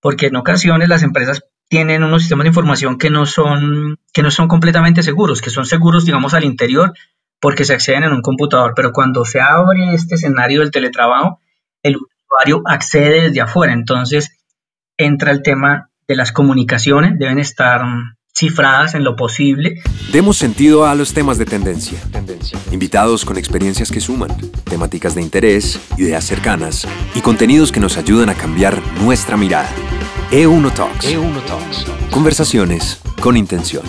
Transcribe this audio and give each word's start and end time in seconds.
porque 0.00 0.26
en 0.26 0.36
ocasiones 0.36 0.88
las 0.88 1.02
empresas 1.02 1.42
tienen 1.68 2.02
unos 2.02 2.22
sistemas 2.22 2.44
de 2.44 2.48
información 2.48 2.98
que 2.98 3.10
no 3.10 3.26
son, 3.26 3.98
que 4.12 4.22
no 4.22 4.30
son 4.30 4.48
completamente 4.48 5.02
seguros, 5.02 5.42
que 5.42 5.50
son 5.50 5.66
seguros, 5.66 6.04
digamos, 6.06 6.34
al 6.34 6.44
interior 6.44 6.94
porque 7.40 7.64
se 7.64 7.74
acceden 7.74 8.04
en 8.04 8.12
un 8.12 8.22
computador, 8.22 8.72
pero 8.74 8.92
cuando 8.92 9.24
se 9.24 9.40
abre 9.40 9.94
este 9.94 10.16
escenario 10.16 10.60
del 10.60 10.70
teletrabajo, 10.70 11.40
el 11.82 11.96
usuario 11.96 12.62
accede 12.66 13.22
desde 13.28 13.40
afuera, 13.40 13.72
entonces 13.72 14.30
entra 14.96 15.30
el 15.30 15.42
tema 15.42 15.90
de 16.08 16.16
las 16.16 16.32
comunicaciones, 16.32 17.18
deben 17.18 17.38
estar 17.38 17.82
cifradas 18.38 18.94
en 18.94 19.04
lo 19.04 19.16
posible. 19.16 19.80
Demos 20.12 20.36
sentido 20.36 20.86
a 20.86 20.94
los 20.94 21.12
temas 21.12 21.38
de 21.38 21.44
tendencia. 21.44 21.98
tendencia. 22.12 22.58
Invitados 22.70 23.24
con 23.24 23.36
experiencias 23.36 23.90
que 23.90 24.00
suman, 24.00 24.30
temáticas 24.64 25.14
de 25.14 25.22
interés, 25.22 25.80
ideas 25.96 26.24
cercanas 26.24 26.86
y 27.14 27.20
contenidos 27.20 27.72
que 27.72 27.80
nos 27.80 27.96
ayudan 27.96 28.28
a 28.30 28.34
cambiar 28.34 28.80
nuestra 29.02 29.36
mirada. 29.36 29.70
E1 30.30 30.72
Talks. 30.72 31.06
E1 31.06 31.44
Talks. 31.46 31.86
Conversaciones 32.10 33.00
con 33.20 33.36
intención. 33.36 33.82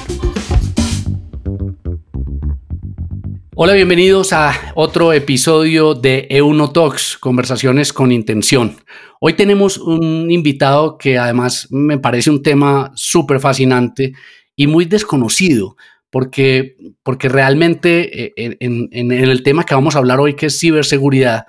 Hola, 3.62 3.74
bienvenidos 3.74 4.32
a 4.32 4.72
otro 4.76 5.12
episodio 5.12 5.94
de 5.94 6.30
E1 6.30 6.72
Talks, 6.72 7.18
Conversaciones 7.18 7.92
con 7.92 8.14
intención. 8.14 8.78
Hoy 9.20 9.34
tenemos 9.34 9.78
un 9.78 10.32
invitado 10.32 10.98
que 10.98 11.18
además 11.18 11.68
me 11.70 11.98
parece 11.98 12.30
un 12.30 12.42
tema 12.42 12.94
súper 12.96 13.42
fascinante 13.42 14.14
y 14.56 14.68
muy 14.68 14.86
desconocido, 14.86 15.76
porque, 16.10 16.78
porque 17.04 17.28
realmente 17.28 18.32
eh, 18.38 18.58
en, 18.62 19.12
el 19.12 19.44
tema 19.44 19.66
que 19.66 19.76
vamos 19.76 19.98
a 19.98 20.00
hablar 20.00 20.22
hoy, 20.22 20.38
que 20.38 20.46
es 20.46 20.58
ciberseguridad, 20.58 21.46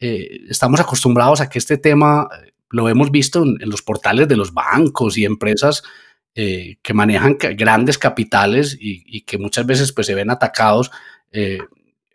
eh, 0.00 0.40
estamos 0.50 0.80
acostumbrados 0.80 1.40
a 1.40 1.48
que 1.48 1.60
este 1.60 1.78
tema 1.78 2.26
eh, 2.32 2.50
lo 2.70 2.88
hemos 2.88 3.12
visto 3.12 3.44
en, 3.44 3.58
los 3.70 3.82
portales 3.82 4.26
de 4.26 4.36
los 4.36 4.52
bancos 4.52 5.16
y 5.16 5.24
empresas 5.24 5.84
que 6.36 6.94
manejan 6.94 7.36
grandes 7.38 7.96
capitales 7.96 8.76
y, 8.80 9.20
que 9.20 9.38
muchas 9.38 9.64
veces 9.66 9.92
pues, 9.92 10.08
se 10.08 10.16
ven 10.16 10.30
atacados 10.30 10.90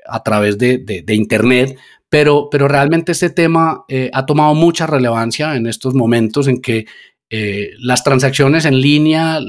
a 0.07 0.23
través 0.23 0.57
de, 0.57 1.03
Internet, 1.09 1.77
pero, 2.09 2.47
pero 2.49 2.67
realmente 2.67 3.11
este 3.11 3.29
tema 3.29 3.85
ha 4.13 4.25
tomado 4.25 4.55
mucha 4.55 4.87
relevancia 4.87 5.55
en 5.55 5.67
estos 5.67 5.93
momentos 5.93 6.47
en 6.47 6.61
que 6.61 6.85
eh, 7.31 7.73
las 7.77 8.03
transacciones 8.03 8.65
en 8.65 8.81
línea, 8.81 9.39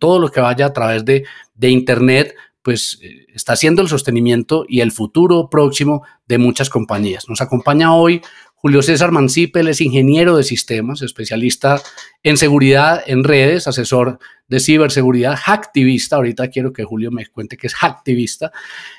todo 0.00 0.18
lo 0.18 0.28
que 0.30 0.40
vaya 0.40 0.66
a 0.66 0.72
través 0.72 1.04
de, 1.04 1.24
Internet, 1.60 2.34
pues 2.62 2.98
eh, 3.00 3.26
está 3.32 3.54
siendo 3.54 3.82
el 3.82 3.88
sostenimiento 3.88 4.64
y 4.68 4.80
el 4.80 4.90
futuro 4.90 5.48
próximo 5.48 6.02
de 6.26 6.38
muchas 6.38 6.68
compañías. 6.68 7.28
Nos 7.28 7.40
acompaña 7.40 7.94
hoy 7.94 8.22
Julio 8.62 8.80
César 8.80 9.10
Mancipel, 9.10 9.66
es 9.66 9.80
ingeniero 9.80 10.36
de 10.36 10.44
sistemas, 10.44 11.02
especialista 11.02 11.82
en 12.22 12.36
seguridad 12.36 13.02
en 13.04 13.24
redes, 13.24 13.66
asesor 13.66 14.20
de 14.46 14.60
ciberseguridad, 14.60 15.36
hacktivista. 15.36 16.14
Ahorita 16.14 16.46
quiero 16.46 16.72
que 16.72 16.84
Julio 16.84 17.10
me 17.10 17.26
cuente 17.26 17.56
que 17.56 17.66
es 17.66 17.74
hacktivista, 17.74 18.52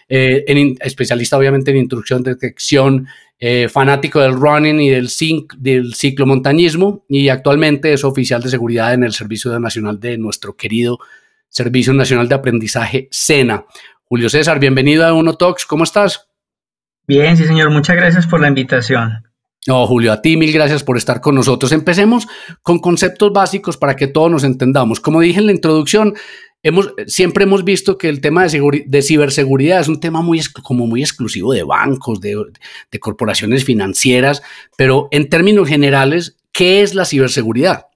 eh, 0.10 0.44
especialista 0.82 1.38
obviamente 1.38 1.72
en 1.72 1.78
instrucción, 1.78 2.24
detección 2.24 3.08
eh, 3.40 3.70
fanático 3.70 4.20
del 4.20 4.34
running 4.34 4.82
y 4.82 4.90
del, 4.90 5.10
del 5.58 5.96
ciclomontañismo 5.96 7.06
y 7.08 7.30
actualmente 7.30 7.94
es 7.94 8.04
oficial 8.04 8.44
de 8.44 8.50
seguridad 8.50 8.94
en 8.94 9.06
el 9.06 9.14
Servicio 9.14 9.58
Nacional 9.58 9.98
de 9.98 10.18
nuestro 10.18 10.58
querido 10.58 11.00
Servicio 11.48 11.94
Nacional 11.94 12.28
de 12.28 12.36
Aprendizaje 12.36 13.08
SENA. 13.12 13.64
Julio 14.04 14.28
César, 14.28 14.60
bienvenido 14.60 15.06
a 15.06 15.14
Uno 15.14 15.36
Talks, 15.36 15.66
¿cómo 15.66 15.86
estás? 15.86 16.28
Bien, 17.08 17.38
sí 17.38 17.46
señor, 17.46 17.72
muchas 17.72 17.96
gracias 17.96 18.28
por 18.28 18.42
la 18.42 18.50
invitación. 18.50 19.33
No, 19.66 19.88
Julio, 19.88 20.12
a 20.12 20.22
ti 20.22 20.36
mil 20.36 20.52
gracias 20.52 20.84
por 20.84 20.98
estar 20.98 21.22
con 21.22 21.36
nosotros. 21.36 21.72
Empecemos 21.72 22.28
con 22.62 22.80
conceptos 22.80 23.32
básicos 23.32 23.78
para 23.78 23.96
que 23.96 24.08
todos 24.08 24.30
nos 24.30 24.44
entendamos. 24.44 25.00
Como 25.00 25.22
dije 25.22 25.40
en 25.40 25.46
la 25.46 25.54
introducción, 25.54 26.16
hemos, 26.64 26.94
siempre 27.08 27.46
hemos 27.46 27.64
visto 27.64 27.98
que 27.98 28.10
el 28.10 28.20
tema 28.20 28.44
de, 28.46 28.84
de 28.86 29.02
ciberseguridad 29.02 29.80
es 29.80 29.88
un 29.88 30.02
tema 30.02 30.22
muy, 30.22 30.42
como 30.64 30.86
muy 30.86 31.02
exclusivo 31.02 31.54
de 31.54 31.64
bancos, 31.64 32.20
de, 32.20 32.36
corporaciones 33.00 33.64
financieras, 33.64 34.44
pero 34.78 35.08
en 35.12 35.30
términos 35.30 35.70
generales, 35.70 36.38
¿qué 36.52 36.82
es 36.82 36.94
la 36.94 37.06
ciberseguridad? 37.06 37.88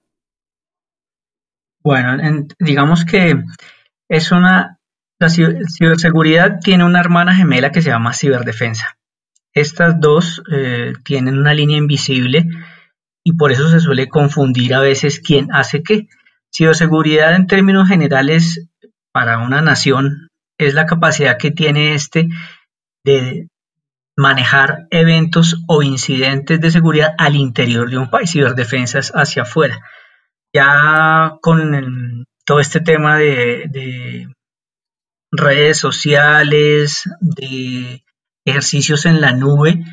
Bueno, 1.82 2.46
digamos 2.58 3.04
que 3.04 3.42
es 4.08 4.32
una, 4.32 4.78
la 5.18 5.28
ciberseguridad 5.28 6.60
tiene 6.62 6.84
una 6.84 7.00
hermana 7.00 7.34
gemela 7.34 7.72
que 7.72 7.82
se 7.82 7.90
llama 7.90 8.14
ciberdefensa. 8.14 8.97
Estas 9.54 10.00
dos 10.00 10.42
eh, 10.52 10.92
tienen 11.04 11.38
una 11.38 11.54
línea 11.54 11.78
invisible 11.78 12.46
y 13.24 13.32
por 13.32 13.52
eso 13.52 13.68
se 13.68 13.80
suele 13.80 14.08
confundir 14.08 14.74
a 14.74 14.80
veces 14.80 15.20
quién 15.20 15.52
hace 15.52 15.82
qué. 15.82 16.08
Ciberseguridad 16.54 17.34
en 17.34 17.46
términos 17.46 17.88
generales 17.88 18.68
para 19.12 19.38
una 19.38 19.60
nación 19.60 20.28
es 20.58 20.74
la 20.74 20.86
capacidad 20.86 21.38
que 21.38 21.50
tiene 21.50 21.94
este 21.94 22.28
de 23.04 23.48
manejar 24.16 24.86
eventos 24.90 25.62
o 25.68 25.82
incidentes 25.82 26.60
de 26.60 26.70
seguridad 26.70 27.14
al 27.18 27.36
interior 27.36 27.88
de 27.88 27.98
un 27.98 28.10
país, 28.10 28.32
ciberdefensas 28.32 29.12
hacia 29.14 29.42
afuera. 29.42 29.80
Ya 30.52 31.36
con 31.40 32.26
todo 32.44 32.60
este 32.60 32.80
tema 32.80 33.18
de, 33.18 33.66
de 33.68 34.28
redes 35.30 35.78
sociales, 35.78 37.04
de 37.20 38.02
ejercicios 38.50 39.06
en 39.06 39.20
la 39.20 39.32
nube, 39.32 39.84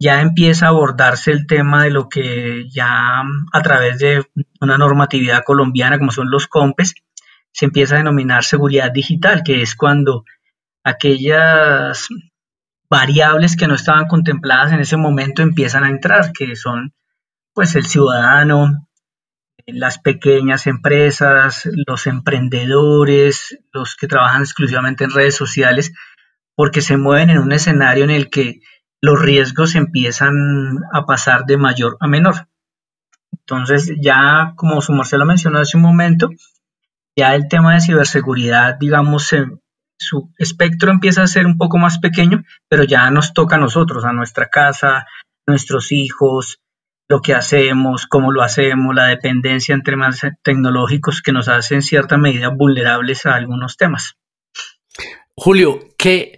ya 0.00 0.20
empieza 0.20 0.66
a 0.66 0.68
abordarse 0.70 1.32
el 1.32 1.46
tema 1.46 1.84
de 1.84 1.90
lo 1.90 2.08
que 2.08 2.68
ya 2.70 3.22
a 3.52 3.62
través 3.62 3.98
de 3.98 4.24
una 4.60 4.78
normatividad 4.78 5.42
colombiana 5.44 5.98
como 5.98 6.12
son 6.12 6.30
los 6.30 6.46
COMPES, 6.46 6.94
se 7.52 7.64
empieza 7.64 7.94
a 7.94 7.98
denominar 7.98 8.44
seguridad 8.44 8.92
digital, 8.92 9.42
que 9.42 9.62
es 9.62 9.74
cuando 9.74 10.24
aquellas 10.84 12.08
variables 12.88 13.56
que 13.56 13.66
no 13.66 13.74
estaban 13.74 14.06
contempladas 14.06 14.72
en 14.72 14.80
ese 14.80 14.96
momento 14.96 15.42
empiezan 15.42 15.84
a 15.84 15.90
entrar, 15.90 16.32
que 16.32 16.56
son 16.56 16.94
pues 17.52 17.74
el 17.74 17.86
ciudadano, 17.86 18.88
las 19.66 19.98
pequeñas 19.98 20.66
empresas, 20.66 21.68
los 21.86 22.06
emprendedores, 22.06 23.58
los 23.72 23.96
que 23.96 24.06
trabajan 24.06 24.42
exclusivamente 24.42 25.04
en 25.04 25.10
redes 25.10 25.34
sociales, 25.34 25.92
porque 26.58 26.80
se 26.80 26.96
mueven 26.96 27.30
en 27.30 27.38
un 27.38 27.52
escenario 27.52 28.02
en 28.02 28.10
el 28.10 28.30
que 28.30 28.62
los 29.00 29.22
riesgos 29.22 29.76
empiezan 29.76 30.34
a 30.92 31.06
pasar 31.06 31.44
de 31.44 31.56
mayor 31.56 31.96
a 32.00 32.08
menor. 32.08 32.48
Entonces, 33.30 33.92
ya 34.00 34.54
como 34.56 34.80
su 34.80 34.92
Marcelo 34.92 35.24
mencionó 35.24 35.60
hace 35.60 35.76
un 35.76 35.84
momento, 35.84 36.30
ya 37.16 37.36
el 37.36 37.46
tema 37.46 37.74
de 37.74 37.80
ciberseguridad, 37.80 38.76
digamos, 38.76 39.32
su 40.00 40.32
espectro 40.36 40.90
empieza 40.90 41.22
a 41.22 41.28
ser 41.28 41.46
un 41.46 41.58
poco 41.58 41.78
más 41.78 42.00
pequeño, 42.00 42.42
pero 42.68 42.82
ya 42.82 43.08
nos 43.12 43.34
toca 43.34 43.54
a 43.54 43.60
nosotros, 43.60 44.04
a 44.04 44.12
nuestra 44.12 44.48
casa, 44.48 45.06
nuestros 45.46 45.92
hijos, 45.92 46.58
lo 47.08 47.20
que 47.20 47.36
hacemos, 47.36 48.08
cómo 48.08 48.32
lo 48.32 48.42
hacemos, 48.42 48.96
la 48.96 49.06
dependencia 49.06 49.76
entre 49.76 49.94
más 49.94 50.22
tecnológicos 50.42 51.22
que 51.22 51.30
nos 51.30 51.46
hacen 51.46 51.76
en 51.76 51.82
cierta 51.82 52.18
medida 52.18 52.48
vulnerables 52.48 53.26
a 53.26 53.36
algunos 53.36 53.76
temas. 53.76 54.16
Julio, 55.36 55.78
¿qué, 55.96 56.37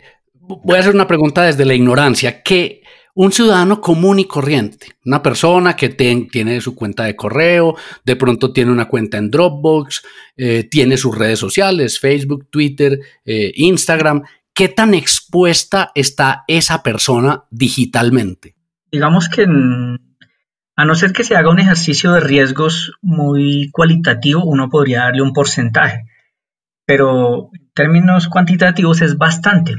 voy 0.62 0.76
a 0.76 0.80
hacer 0.80 0.94
una 0.94 1.06
pregunta 1.06 1.42
desde 1.42 1.64
la 1.64 1.74
ignorancia, 1.74 2.42
que 2.42 2.82
un 3.14 3.32
ciudadano 3.32 3.80
común 3.80 4.18
y 4.18 4.24
corriente, 4.24 4.88
una 5.04 5.22
persona 5.22 5.76
que 5.76 5.88
tiene 5.88 6.60
su 6.60 6.74
cuenta 6.74 7.04
de 7.04 7.16
correo, 7.16 7.76
de 8.04 8.16
pronto 8.16 8.52
tiene 8.52 8.70
una 8.70 8.88
cuenta 8.88 9.18
en 9.18 9.30
Dropbox, 9.30 10.02
eh, 10.36 10.64
tiene 10.64 10.96
sus 10.96 11.16
redes 11.16 11.38
sociales, 11.38 11.98
Facebook, 11.98 12.48
Twitter, 12.50 12.98
eh, 13.24 13.52
Instagram, 13.56 14.22
¿qué 14.54 14.68
tan 14.68 14.94
expuesta 14.94 15.90
está 15.94 16.44
esa 16.46 16.82
persona 16.82 17.44
digitalmente? 17.50 18.54
Digamos 18.90 19.28
que 19.28 19.42
a 19.42 20.84
no 20.84 20.94
ser 20.94 21.12
que 21.12 21.24
se 21.24 21.36
haga 21.36 21.50
un 21.50 21.58
ejercicio 21.58 22.12
de 22.12 22.20
riesgos 22.20 22.92
muy 23.02 23.70
cualitativo, 23.70 24.44
uno 24.44 24.70
podría 24.70 25.00
darle 25.00 25.22
un 25.22 25.32
porcentaje, 25.32 26.06
pero 26.86 27.50
en 27.52 27.70
términos 27.74 28.28
cuantitativos 28.28 29.02
es 29.02 29.18
bastante 29.18 29.74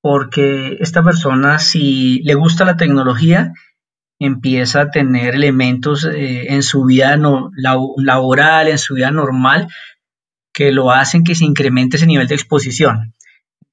porque 0.00 0.78
esta 0.80 1.02
persona, 1.02 1.58
si 1.58 2.20
le 2.22 2.34
gusta 2.34 2.64
la 2.64 2.76
tecnología, 2.76 3.52
empieza 4.18 4.82
a 4.82 4.90
tener 4.90 5.34
elementos 5.34 6.04
eh, 6.04 6.52
en 6.52 6.62
su 6.62 6.84
vida 6.84 7.16
no, 7.16 7.50
laboral, 7.56 8.68
en 8.68 8.78
su 8.78 8.94
vida 8.94 9.10
normal, 9.10 9.68
que 10.52 10.72
lo 10.72 10.90
hacen 10.90 11.24
que 11.24 11.34
se 11.34 11.44
incremente 11.44 11.96
ese 11.96 12.06
nivel 12.06 12.28
de 12.28 12.34
exposición. 12.34 13.14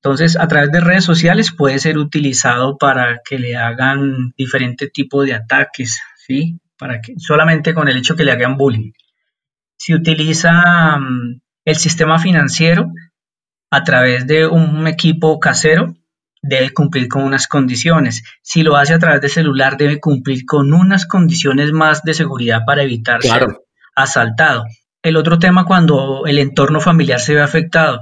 Entonces, 0.01 0.37
a 0.37 0.47
través 0.47 0.71
de 0.71 0.79
redes 0.79 1.03
sociales 1.03 1.51
puede 1.51 1.79
ser 1.79 1.97
utilizado 1.97 2.77
para 2.77 3.19
que 3.27 3.39
le 3.39 3.55
hagan 3.55 4.33
diferente 4.37 4.87
tipo 4.87 5.23
de 5.23 5.33
ataques, 5.33 5.99
¿sí? 6.15 6.59
Para 6.77 7.01
que, 7.01 7.15
solamente 7.17 7.73
con 7.73 7.87
el 7.89 7.97
hecho 7.97 8.15
que 8.15 8.23
le 8.23 8.31
hagan 8.31 8.57
bullying. 8.57 8.91
Si 9.77 9.93
utiliza 9.93 10.97
mm, 10.97 11.41
el 11.65 11.75
sistema 11.75 12.19
financiero 12.19 12.91
a 13.69 13.83
través 13.83 14.27
de 14.27 14.47
un 14.47 14.87
equipo 14.87 15.39
casero, 15.39 15.96
debe 16.47 16.71
cumplir 16.71 17.07
con 17.07 17.23
unas 17.23 17.47
condiciones. 17.47 18.23
Si 18.41 18.63
lo 18.63 18.75
hace 18.75 18.93
a 18.93 18.99
través 18.99 19.21
de 19.21 19.29
celular, 19.29 19.77
debe 19.77 19.99
cumplir 19.99 20.45
con 20.45 20.73
unas 20.73 21.05
condiciones 21.05 21.71
más 21.71 22.03
de 22.03 22.13
seguridad 22.13 22.61
para 22.65 22.83
evitar 22.83 23.21
ser 23.21 23.47
asaltado. 23.95 24.65
El 25.03 25.17
otro 25.17 25.39
tema 25.39 25.65
cuando 25.65 26.25
el 26.25 26.39
entorno 26.39 26.81
familiar 26.81 27.19
se 27.19 27.35
ve 27.35 27.41
afectado, 27.41 28.01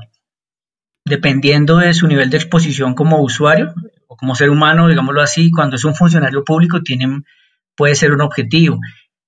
dependiendo 1.05 1.77
de 1.77 1.93
su 1.93 2.07
nivel 2.07 2.29
de 2.29 2.37
exposición 2.37 2.95
como 2.95 3.21
usuario 3.21 3.73
o 4.07 4.15
como 4.15 4.35
ser 4.35 4.49
humano, 4.49 4.87
digámoslo 4.87 5.21
así, 5.21 5.51
cuando 5.51 5.75
es 5.75 5.85
un 5.85 5.95
funcionario 5.95 6.43
público 6.43 6.81
tienen, 6.81 7.25
puede 7.75 7.95
ser 7.95 8.11
un 8.11 8.21
objetivo. 8.21 8.79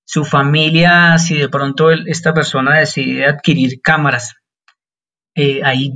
Su 0.04 0.24
familia, 0.24 1.18
si 1.18 1.36
de 1.36 1.48
pronto 1.48 1.90
esta 1.90 2.32
persona 2.32 2.78
decide 2.78 3.26
adquirir 3.26 3.80
cámaras 3.82 4.37
eh, 5.38 5.60
hay, 5.64 5.92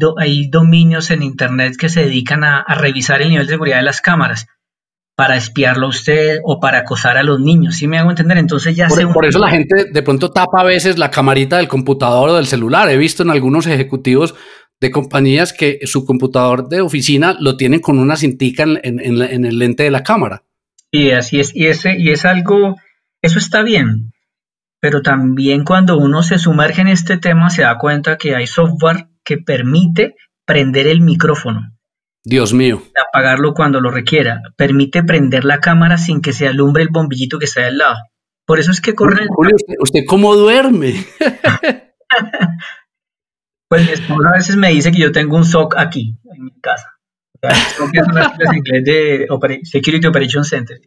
dominios 0.49 1.11
en 1.11 1.23
Internet 1.23 1.75
que 1.77 1.89
se 1.89 2.05
dedican 2.05 2.45
a, 2.45 2.65
revisar 2.77 3.23
el 3.23 3.31
nivel 3.31 3.47
de 3.47 3.55
seguridad 3.55 3.79
de 3.79 3.83
las 3.83 4.01
cámaras 4.01 4.47
para 5.17 5.37
espiarlo 5.37 5.87
a 5.87 5.91
usted 5.91 6.39
o 6.45 6.61
para 6.61 6.79
acosar 6.79 7.17
a 7.17 7.23
los 7.23 7.41
niños, 7.41 7.77
¿sí 7.77 7.89
me 7.89 7.99
hago 7.99 8.11
entender? 8.11 8.39
Entonces 8.39 8.77
ya 8.77 8.89
por, 8.89 9.13
por 9.13 9.27
eso 9.27 9.39
la 9.39 9.51
gente 9.51 9.87
de 9.93 10.03
pronto 10.03 10.31
tapa 10.31 10.61
a 10.61 10.65
veces 10.65 10.99
la 10.99 11.11
camarita 11.11 11.57
del 11.57 11.69
computador 11.69 12.31
o 12.31 12.37
del 12.37 12.47
celular. 12.47 12.89
He 12.89 12.97
visto 12.97 13.23
en 13.23 13.31
algunos 13.31 13.67
ejecutivos 13.67 14.35
de 14.81 14.91
compañías 14.91 15.53
que 15.53 15.81
su 15.85 16.05
computador 16.05 16.69
de 16.69 16.81
oficina 16.81 17.37
lo 17.39 17.57
tienen 17.57 17.81
con 17.81 17.99
una 17.99 18.17
cintica 18.17 18.63
en, 18.63 19.01
en 19.01 19.45
el 19.45 19.59
lente 19.59 19.83
de 19.83 19.91
la 19.91 20.03
cámara. 20.03 20.45
Y 20.91 21.11
así 21.11 21.41
es, 21.41 21.57
y, 21.57 21.67
ese, 21.67 21.97
y 21.99 22.11
es 22.11 22.27
algo, 22.27 22.77
eso 23.23 23.39
está 23.39 23.63
bien, 23.63 24.13
pero 24.79 25.01
también 25.01 25.65
cuando 25.65 25.97
uno 25.97 26.23
se 26.23 26.39
sumerge 26.39 26.83
en 26.83 26.89
este 26.89 27.17
tema 27.17 27.49
se 27.49 27.63
da 27.63 27.79
cuenta 27.79 28.19
que 28.19 28.37
hay 28.37 28.47
software 28.47 29.09
que 29.25 29.39
permite 29.39 30.15
prender 30.45 30.87
el 30.87 31.01
micrófono. 31.01 31.73
Dios 32.25 32.53
mío. 32.53 32.83
Apagarlo 33.09 33.55
cuando 33.55 33.81
lo 33.81 33.91
requiera. 33.91 34.43
Permite 34.57 35.03
prender 35.03 35.45
la 35.45 35.61
cámara 35.61 35.99
sin 35.99 36.21
que 36.21 36.33
se 36.33 36.47
alumbre 36.47 36.83
el 36.83 36.91
bombillito 36.91 37.39
que 37.39 37.47
está 37.47 37.67
al 37.67 37.79
lado. 37.79 37.97
Por 38.47 38.61
eso 38.61 38.71
es 38.71 38.81
que 38.81 38.95
corre. 38.95 39.27
Julio, 39.29 39.57
¿usted, 39.81 40.01
cómo 40.07 40.35
duerme? 40.35 40.95
pues 43.69 43.87
mi 43.87 43.93
esposa 43.93 44.29
a 44.29 44.37
veces 44.37 44.57
me 44.57 44.71
dice 44.71 44.93
que 44.93 45.01
yo 45.01 45.13
tengo 45.13 45.37
un 45.37 45.45
SOC 45.45 45.77
aquí, 45.77 46.17
en 46.25 46.45
mi 46.45 46.61
casa 46.61 46.93
de 48.85 49.27
Security 49.65 50.07
Operation 50.07 50.45
Center. 50.45 50.81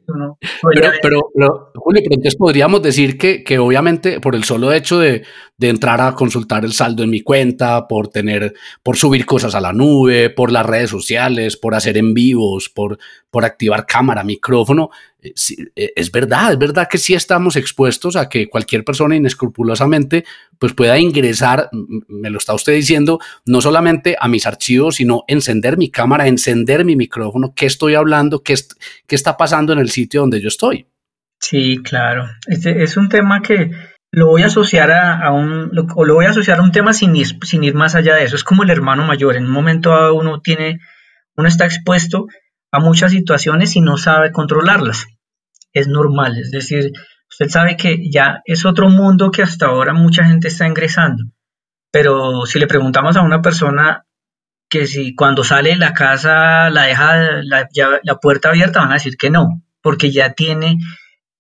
pero, 0.73 0.91
pero, 1.01 1.31
Julio, 1.75 2.01
pero 2.01 2.15
entonces 2.15 2.35
podríamos 2.37 2.81
decir 2.81 3.17
que, 3.17 3.43
que 3.43 3.59
obviamente 3.59 4.21
por 4.21 4.35
el 4.35 4.45
solo 4.45 4.71
hecho 4.71 4.99
de, 4.99 5.23
de, 5.57 5.69
entrar 5.69 5.99
a 5.99 6.13
consultar 6.13 6.63
el 6.63 6.71
saldo 6.71 7.03
en 7.03 7.09
mi 7.09 7.19
cuenta, 7.21 7.87
por 7.87 8.07
tener, 8.07 8.53
por 8.81 8.95
subir 8.95 9.25
cosas 9.25 9.53
a 9.53 9.59
la 9.59 9.73
nube, 9.73 10.29
por 10.29 10.49
las 10.51 10.65
redes 10.65 10.89
sociales, 10.89 11.57
por 11.57 11.75
hacer 11.75 11.97
en 11.97 12.13
vivos, 12.13 12.69
por, 12.69 12.99
por 13.29 13.43
activar 13.43 13.85
cámara, 13.85 14.23
micrófono, 14.23 14.91
eh, 14.93 14.93
eh, 14.93 15.14
es 15.33 16.11
verdad, 16.11 16.53
es 16.53 16.57
verdad 16.57 16.87
que 16.89 16.97
sí 16.97 17.13
estamos 17.13 17.55
expuestos 17.55 18.15
a 18.15 18.29
que 18.29 18.49
cualquier 18.49 18.83
persona 18.83 19.15
inescrupulosamente 19.15 20.25
pues 20.59 20.73
pueda 20.73 20.97
ingresar, 20.97 21.69
me 22.07 22.29
lo 22.29 22.37
está 22.37 22.53
usted 22.53 22.73
diciendo, 22.73 23.19
no 23.45 23.61
solamente 23.61 24.15
a 24.19 24.27
mis 24.27 24.45
archivos, 24.45 24.95
sino 24.95 25.23
encender 25.27 25.77
mi 25.77 25.89
cámara, 25.89 26.27
encender 26.27 26.85
mi 26.85 26.95
micrófono, 26.95 27.53
qué 27.55 27.65
estoy 27.65 27.95
hablando, 27.95 28.43
qué, 28.43 28.55
qué 29.07 29.15
está 29.15 29.37
pasando 29.37 29.73
en 29.73 29.79
el 29.79 29.89
sitio 29.89 30.21
donde 30.21 30.41
yo 30.41 30.47
estoy. 30.47 30.87
Sí, 31.39 31.77
claro. 31.83 32.29
Este 32.47 32.83
es 32.83 32.97
un 32.97 33.09
tema 33.09 33.41
que 33.41 33.71
lo 34.11 34.27
voy 34.27 34.43
a 34.43 34.47
asociar 34.47 34.91
a, 34.91 35.31
un, 35.31 35.71
o 35.95 36.05
lo 36.05 36.13
voy 36.15 36.25
a 36.25 36.29
asociar 36.29 36.59
a 36.59 36.63
un 36.63 36.71
tema 36.71 36.93
sin 36.93 37.15
ir, 37.15 37.27
sin 37.43 37.63
ir 37.63 37.75
más 37.75 37.95
allá 37.95 38.15
de 38.15 38.23
eso. 38.23 38.35
Es 38.35 38.43
como 38.43 38.63
el 38.63 38.69
hermano 38.69 39.05
mayor. 39.05 39.35
En 39.35 39.45
un 39.45 39.51
momento 39.51 40.13
uno 40.15 40.39
tiene, 40.39 40.79
uno 41.35 41.47
está 41.47 41.65
expuesto 41.65 42.27
a 42.71 42.79
muchas 42.79 43.11
situaciones 43.11 43.75
y 43.75 43.81
no 43.81 43.97
sabe 43.97 44.31
controlarlas 44.31 45.07
es 45.75 45.87
normal. 45.87 46.37
Es 46.37 46.49
decir, 46.49 46.91
usted 47.29 47.49
sabe 47.49 47.77
que 47.77 48.09
ya 48.09 48.41
es 48.45 48.65
otro 48.65 48.89
mundo 48.89 49.29
que 49.29 49.43
hasta 49.43 49.67
ahora 49.67 49.93
mucha 49.93 50.25
gente 50.25 50.47
está 50.47 50.65
ingresando. 50.65 51.25
Pero 51.91 52.45
si 52.45 52.59
le 52.59 52.65
preguntamos 52.65 53.15
a 53.17 53.21
una 53.21 53.41
persona 53.41 54.05
que 54.69 54.87
si 54.87 55.13
cuando 55.13 55.43
sale 55.43 55.69
de 55.69 55.77
la 55.77 55.93
casa 55.93 56.69
la 56.71 56.83
deja 56.83 57.43
la, 57.43 57.69
la 58.03 58.15
puerta 58.15 58.49
abierta, 58.49 58.79
van 58.79 58.91
a 58.91 58.95
decir 58.95 59.17
que 59.17 59.29
no, 59.29 59.61
porque 59.81 60.11
ya 60.11 60.33
tiene 60.33 60.77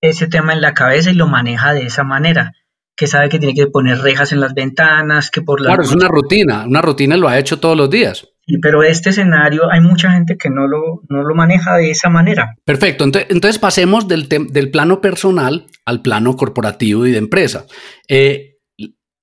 ese 0.01 0.27
tema 0.27 0.53
en 0.53 0.61
la 0.61 0.73
cabeza 0.73 1.09
y 1.09 1.15
lo 1.15 1.27
maneja 1.27 1.73
de 1.73 1.85
esa 1.85 2.03
manera 2.03 2.53
que 2.95 3.07
sabe 3.07 3.29
que 3.29 3.39
tiene 3.39 3.55
que 3.55 3.67
poner 3.67 3.99
rejas 3.99 4.31
en 4.31 4.39
las 4.39 4.53
ventanas, 4.53 5.29
que 5.29 5.41
por 5.41 5.59
la... 5.59 5.67
Claro, 5.67 5.83
es 5.83 5.91
una 5.91 6.07
rutina, 6.07 6.65
una 6.65 6.81
rutina 6.81 7.17
lo 7.17 7.27
ha 7.27 7.37
hecho 7.37 7.59
todos 7.59 7.75
los 7.75 7.89
días 7.89 8.25
pero 8.61 8.83
este 8.83 9.09
escenario 9.09 9.71
hay 9.71 9.81
mucha 9.81 10.11
gente 10.11 10.37
que 10.37 10.49
no 10.49 10.67
lo, 10.67 11.01
lo 11.09 11.35
maneja 11.35 11.75
de 11.77 11.91
esa 11.91 12.09
manera. 12.09 12.55
Perfecto, 12.63 13.03
entonces, 13.03 13.59
pasemos 13.59 14.07
del, 14.07 14.29
del, 14.29 14.71
plano 14.71 15.01
personal 15.01 15.65
al 15.85 16.01
plano 16.01 16.35
corporativo 16.35 17.05
y 17.05 17.11
de 17.11 17.17
empresa. 17.17 17.65
Eh, 18.07 18.57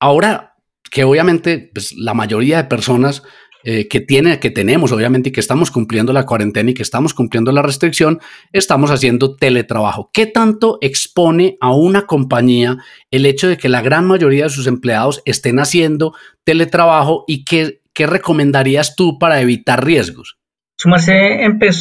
ahora 0.01 0.55
que 0.91 1.05
obviamente 1.05 1.71
pues, 1.73 1.95
la 1.97 2.15
mayoría 2.15 2.59
de 2.59 2.65
personas 2.65 3.23
eh, 3.65 3.87
que, 3.87 4.01
tiene, 4.01 4.41
que 4.41 4.51
tenemos, 4.51 4.91
obviamente, 4.91 5.29
y 5.29 5.33
que 5.33 5.41
estamos 5.41 5.71
cumpliendo 5.71 6.13
la 6.13 6.27
cuarentena 6.27 6.71
y 6.71 6.75
que 6.75 6.83
estamos 6.83 7.15
cumpliendo 7.15 7.53
la 7.53 7.63
restricción, 7.63 8.21
estamos 8.53 8.91
haciendo 8.91 9.37
teletrabajo. 9.37 10.11
¿Qué 10.13 10.27
tanto 10.27 10.79
expone 10.81 11.59
a 11.61 11.73
una 11.73 12.07
compañía 12.07 12.79
el 13.13 13.25
hecho 13.25 13.49
de 13.49 13.57
que 13.57 13.69
la 13.69 13.81
gran 13.81 14.05
mayoría 14.05 14.45
de 14.45 14.51
sus 14.51 14.67
empleados 14.67 15.23
estén 15.27 15.61
haciendo 15.61 16.13
teletrabajo 16.43 17.25
y 17.29 17.45
que 17.45 17.82
¿qué 17.95 18.07
recomendarías 18.07 18.97
tú 18.97 19.19
para 19.19 19.41
evitar 19.41 19.85
riesgos? 19.85 20.39
Sumarse 20.77 21.39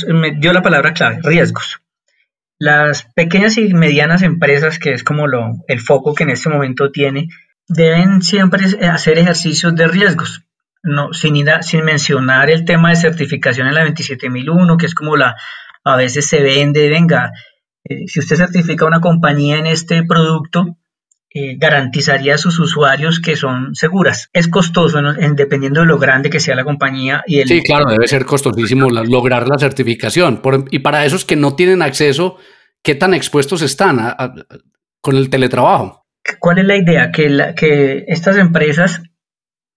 me 0.08 0.32
dio 0.32 0.54
la 0.54 0.62
palabra 0.62 0.94
clave, 0.94 1.20
riesgos. 1.24 1.82
Las 2.60 3.04
pequeñas 3.16 3.58
y 3.58 3.74
medianas 3.74 4.22
empresas, 4.22 4.78
que 4.78 4.92
es 4.92 5.04
como 5.04 5.28
lo, 5.28 5.54
el 5.68 5.80
foco 5.80 6.14
que 6.14 6.24
en 6.24 6.30
este 6.30 6.50
momento 6.50 6.92
tiene, 6.92 7.28
deben 7.68 8.22
siempre 8.22 8.66
hacer 8.88 9.18
ejercicios 9.18 9.76
de 9.76 9.88
riesgos, 9.88 10.44
no, 10.84 11.14
sin, 11.14 11.46
sin 11.62 11.84
mencionar 11.86 12.52
el 12.52 12.66
tema 12.66 12.90
de 12.90 12.98
certificación 12.98 13.68
en 13.68 13.76
la 13.76 13.84
27001, 13.84 14.78
que 14.78 14.86
es 14.86 14.94
como 14.94 15.16
la, 15.16 15.36
a 15.84 15.96
veces 15.96 16.28
se 16.28 16.42
vende, 16.42 16.90
venga, 16.90 17.32
eh, 17.84 18.08
si 18.08 18.20
usted 18.20 18.36
certifica 18.36 18.86
una 18.86 19.02
compañía 19.02 19.58
en 19.58 19.66
este 19.66 20.04
producto, 20.04 20.78
eh, 21.34 21.56
garantizaría 21.58 22.36
a 22.36 22.38
sus 22.38 22.60
usuarios 22.60 23.22
que 23.22 23.38
son 23.38 23.74
seguras. 23.74 24.30
Es 24.34 24.50
costoso 24.50 25.02
dependiendo 25.34 25.80
de 25.80 25.86
lo 25.86 25.98
grande 25.98 26.30
que 26.30 26.42
sea 26.42 26.56
la 26.56 26.66
compañía. 26.66 27.24
Y 27.26 27.40
el, 27.40 27.48
sí, 27.48 27.64
claro, 27.64 27.90
debe 27.90 28.06
ser 28.06 28.26
costosísimo 28.26 28.90
lograr 28.90 29.48
la 29.48 29.58
certificación. 29.58 30.42
y 30.72 30.80
para 30.80 31.06
esos 31.06 31.24
que 31.24 31.38
no 31.38 31.56
tienen 31.56 31.82
acceso, 31.82 32.36
¿qué 32.84 32.96
tan 32.96 33.14
expuestos 33.14 33.62
están 33.62 34.14
con 35.00 35.16
el 35.16 35.30
teletrabajo? 35.30 36.06
¿Cuál 36.40 36.60
es 36.60 36.66
la 36.66 36.76
idea? 36.76 37.12
Que, 37.12 37.54
que 37.56 38.04
estas 38.10 38.36
empresas 38.36 39.02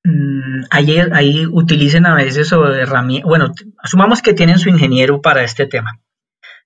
mmm, 0.02 0.64
ahí, 0.70 0.98
ahí, 1.12 1.46
utilicen 1.46 2.06
a 2.06 2.16
veces 2.16 2.52
o 2.52 2.66
herramientas, 2.66 3.28
bueno, 3.28 3.52
asumamos 3.78 4.22
que 4.22 4.34
tienen 4.34 4.58
su 4.58 4.70
ingeniero 4.70 5.22
para 5.22 5.44
este 5.44 5.66
tema. 5.66 6.00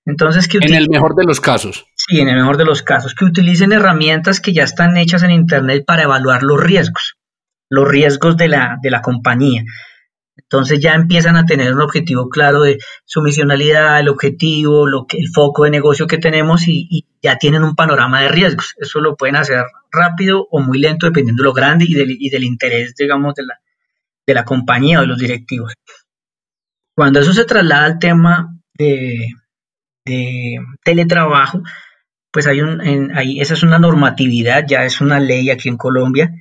Entonces, 0.09 0.47
que 0.47 0.57
en 0.57 0.73
el 0.73 0.89
mejor 0.89 1.15
de 1.15 1.23
los 1.23 1.39
casos. 1.39 1.85
Sí, 1.95 2.19
en 2.19 2.29
el 2.29 2.37
mejor 2.37 2.57
de 2.57 2.65
los 2.65 2.81
casos, 2.81 3.13
que 3.13 3.25
utilicen 3.25 3.71
herramientas 3.71 4.39
que 4.41 4.53
ya 4.53 4.63
están 4.63 4.97
hechas 4.97 5.21
en 5.21 5.29
Internet 5.29 5.83
para 5.85 6.03
evaluar 6.03 6.41
los 6.41 6.59
riesgos, 6.59 7.15
los 7.69 7.87
riesgos 7.87 8.35
de 8.35 8.47
la, 8.47 8.77
de 8.81 8.89
la 8.89 9.01
compañía. 9.01 9.63
Entonces 10.35 10.79
ya 10.79 10.95
empiezan 10.95 11.37
a 11.37 11.45
tener 11.45 11.73
un 11.73 11.81
objetivo 11.81 12.27
claro 12.27 12.61
de 12.61 12.79
su 13.05 13.21
misionalidad, 13.21 13.99
el 13.99 14.09
objetivo, 14.09 14.87
lo 14.87 15.05
que, 15.05 15.17
el 15.17 15.27
foco 15.29 15.65
de 15.65 15.69
negocio 15.69 16.07
que 16.07 16.17
tenemos 16.17 16.67
y, 16.67 17.05
ya 17.21 17.37
tienen 17.37 17.63
un 17.63 17.75
panorama 17.75 18.21
de 18.21 18.29
riesgos. 18.29 18.73
Eso 18.77 19.01
lo 19.01 19.15
pueden 19.15 19.35
hacer 19.35 19.63
rápido 19.91 20.47
o 20.49 20.59
muy 20.59 20.79
lento 20.79 21.05
dependiendo 21.05 21.43
de 21.43 21.47
lo 21.47 21.53
grande 21.53 21.85
y 21.87 21.93
del, 21.93 22.17
y 22.19 22.29
del 22.29 22.45
interés, 22.45 22.95
digamos, 22.95 23.35
de 23.35 23.45
la, 23.45 23.59
de 24.25 24.33
la 24.33 24.43
compañía 24.43 24.99
o 24.99 25.01
de 25.01 25.07
los 25.07 25.19
directivos. 25.19 25.73
Cuando 26.95 27.19
eso 27.19 27.33
se 27.33 27.45
traslada 27.45 27.85
al 27.85 27.99
tema 27.99 28.57
de, 28.73 29.33
de 30.09 30.57
teletrabajo, 30.83 31.61
pues 32.31 32.47
hay 32.47 32.61
un, 32.61 33.11
ahí, 33.15 33.39
esa 33.39 33.53
es 33.53 33.63
una 33.63 33.79
normatividad, 33.79 34.65
ya 34.67 34.83
es 34.85 35.01
una 35.01 35.19
ley 35.19 35.49
aquí 35.49 35.69
en 35.69 35.77
Colombia, 35.77 36.31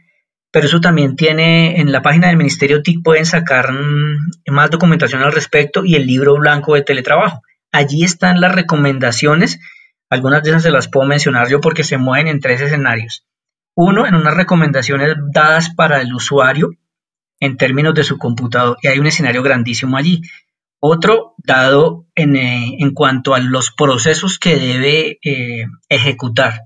pero 0.51 0.67
eso 0.67 0.81
también 0.81 1.17
tiene, 1.17 1.81
en 1.81 1.93
la 1.93 2.03
página 2.03 2.29
del 2.29 2.37
Ministerio 2.37 2.83
TIC 2.83 3.03
pueden 3.03 3.27
sacar 3.27 3.73
mm, 3.73 4.33
más 4.51 4.71
documentación 4.71 5.23
al 5.23 5.33
respecto 5.33 5.85
y 5.85 5.95
el 5.95 6.07
libro 6.07 6.37
blanco 6.37 6.75
de 6.75 6.83
teletrabajo. 6.83 7.43
Allí 7.71 8.03
están 8.03 8.41
las 8.41 8.55
recomendaciones, 8.55 9.61
algunas 10.11 10.43
de 10.43 10.51
esas 10.51 10.63
se 10.63 10.71
las 10.71 10.89
puedo 10.89 11.07
mencionar 11.07 11.49
yo 11.49 11.61
porque 11.61 11.85
se 11.85 11.99
mueven 11.99 12.29
en 12.29 12.41
tres 12.41 12.61
escenarios. 12.61 13.25
Uno, 13.75 14.07
en 14.07 14.15
unas 14.15 14.35
recomendaciones 14.35 15.15
dadas 15.33 15.71
para 15.71 16.01
el 16.01 16.13
usuario 16.13 16.71
en 17.41 17.57
términos 17.57 17.95
de 17.95 18.05
su 18.05 18.19
computador, 18.19 18.77
y 18.83 18.89
hay 18.89 18.99
un 18.99 19.07
escenario 19.07 19.43
grandísimo 19.43 19.97
allí. 19.97 20.23
Otro, 20.81 21.35
dado 21.39 22.07
en, 22.19 22.35
eh, 22.35 22.77
en, 22.81 22.93
cuanto 22.95 23.35
a 23.35 23.39
los 23.39 23.71
procesos 23.71 24.41
que 24.41 24.57
debe 24.57 25.19
eh, 25.23 25.67
ejecutar. 25.89 26.63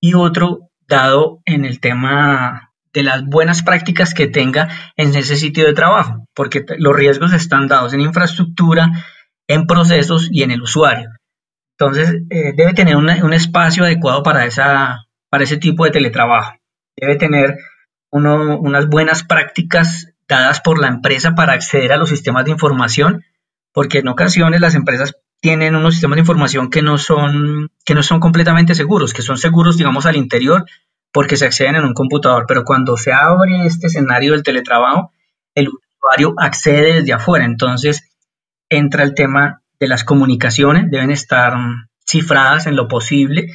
Y 0.00 0.14
otro, 0.14 0.70
dado 0.86 1.40
en 1.44 1.64
el 1.64 1.80
tema 1.80 2.70
de 2.92 3.02
las 3.02 3.24
buenas 3.24 3.62
prácticas 3.62 4.14
que 4.14 4.28
tenga 4.28 4.68
en 4.96 5.14
ese 5.14 5.36
sitio 5.36 5.66
de 5.66 5.72
trabajo, 5.72 6.24
porque 6.34 6.64
los 6.78 6.94
riesgos 6.94 7.32
están 7.32 7.66
dados 7.66 7.94
en 7.94 8.00
infraestructura, 8.00 8.90
en 9.48 9.66
procesos 9.66 10.28
y 10.30 10.44
en 10.44 10.52
el 10.52 10.62
usuario. 10.62 11.10
Entonces, 11.76 12.22
eh, 12.30 12.52
debe 12.56 12.72
tener 12.72 12.96
un 12.96 13.32
espacio 13.32 13.84
adecuado 13.84 14.22
para, 14.22 14.44
esa, 14.44 15.06
para 15.30 15.44
ese 15.44 15.56
tipo 15.56 15.84
de 15.84 15.90
teletrabajo. 15.90 16.54
Debe 16.96 17.16
tener 17.16 17.58
unas 18.12 18.86
buenas 18.86 19.24
prácticas 19.24 20.12
dadas 20.28 20.60
por 20.60 20.80
la 20.80 20.88
empresa 20.88 21.34
para 21.34 21.54
acceder 21.54 21.92
a 21.92 21.96
los 21.96 22.10
sistemas 22.10 22.44
de 22.44 22.52
información, 22.52 23.24
porque 23.72 23.98
en 23.98 24.08
ocasiones 24.08 24.60
las 24.60 24.74
empresas 24.74 25.14
tienen 25.40 25.74
unos 25.74 25.94
sistemas 25.94 26.16
de 26.16 26.20
información 26.20 26.70
que 26.70 26.82
no 26.82 26.98
son, 26.98 27.70
que 27.84 27.94
no 27.94 28.02
son 28.02 28.20
completamente 28.20 28.74
seguros, 28.74 29.14
que 29.14 29.22
son 29.22 29.38
seguros, 29.38 29.76
digamos, 29.76 30.06
al 30.06 30.16
interior, 30.16 30.66
porque 31.12 31.36
se 31.36 31.46
acceden 31.46 31.76
en 31.76 31.84
un 31.84 31.94
computador. 31.94 32.44
Pero 32.46 32.64
cuando 32.64 32.96
se 32.96 33.12
abre 33.12 33.66
este 33.66 33.86
escenario 33.86 34.32
del 34.32 34.42
teletrabajo, 34.42 35.12
el 35.54 35.68
usuario 35.68 36.34
accede 36.38 36.94
desde 36.94 37.12
afuera. 37.12 37.44
Entonces, 37.44 38.02
entra 38.68 39.02
el 39.02 39.14
tema 39.14 39.62
de 39.78 39.88
las 39.88 40.04
comunicaciones, 40.04 40.90
deben 40.90 41.10
estar 41.10 41.54
cifradas 42.06 42.66
en 42.66 42.76
lo 42.76 42.86
posible. 42.86 43.48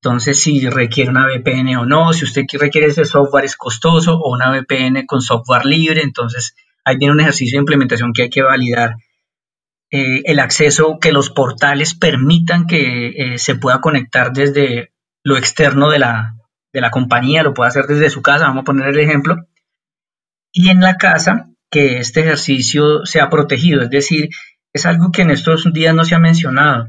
Entonces, 0.00 0.40
si 0.40 0.68
requiere 0.68 1.10
una 1.10 1.26
VPN 1.26 1.76
o 1.76 1.86
no, 1.86 2.12
si 2.12 2.24
usted 2.24 2.44
requiere 2.60 2.86
ese 2.86 3.04
software 3.04 3.44
es 3.44 3.56
costoso 3.56 4.16
o 4.16 4.32
una 4.32 4.50
VPN 4.50 5.06
con 5.06 5.20
software 5.20 5.66
libre, 5.66 6.02
entonces 6.02 6.54
ahí 6.84 6.96
viene 6.96 7.14
un 7.14 7.20
ejercicio 7.20 7.56
de 7.56 7.62
implementación 7.62 8.12
que 8.12 8.22
hay 8.22 8.30
que 8.30 8.42
validar. 8.42 8.94
Eh, 9.90 10.22
el 10.24 10.40
acceso, 10.40 10.98
que 11.00 11.12
los 11.12 11.30
portales 11.30 11.94
permitan 11.94 12.66
que 12.66 13.08
eh, 13.08 13.38
se 13.38 13.54
pueda 13.54 13.80
conectar 13.80 14.32
desde 14.32 14.92
lo 15.22 15.36
externo 15.36 15.90
de 15.90 16.00
la, 16.00 16.34
de 16.72 16.80
la 16.80 16.90
compañía, 16.90 17.42
lo 17.42 17.54
puede 17.54 17.68
hacer 17.68 17.86
desde 17.86 18.10
su 18.10 18.22
casa, 18.22 18.48
vamos 18.48 18.62
a 18.62 18.64
poner 18.64 18.88
el 18.88 18.98
ejemplo. 18.98 19.46
Y 20.52 20.70
en 20.70 20.80
la 20.80 20.96
casa, 20.96 21.50
que 21.70 21.98
este 21.98 22.20
ejercicio 22.20 23.04
sea 23.06 23.28
protegido, 23.28 23.82
es 23.82 23.90
decir, 23.90 24.30
es 24.72 24.86
algo 24.86 25.10
que 25.10 25.22
en 25.22 25.30
estos 25.30 25.72
días 25.72 25.94
no 25.94 26.04
se 26.04 26.14
ha 26.14 26.18
mencionado. 26.18 26.88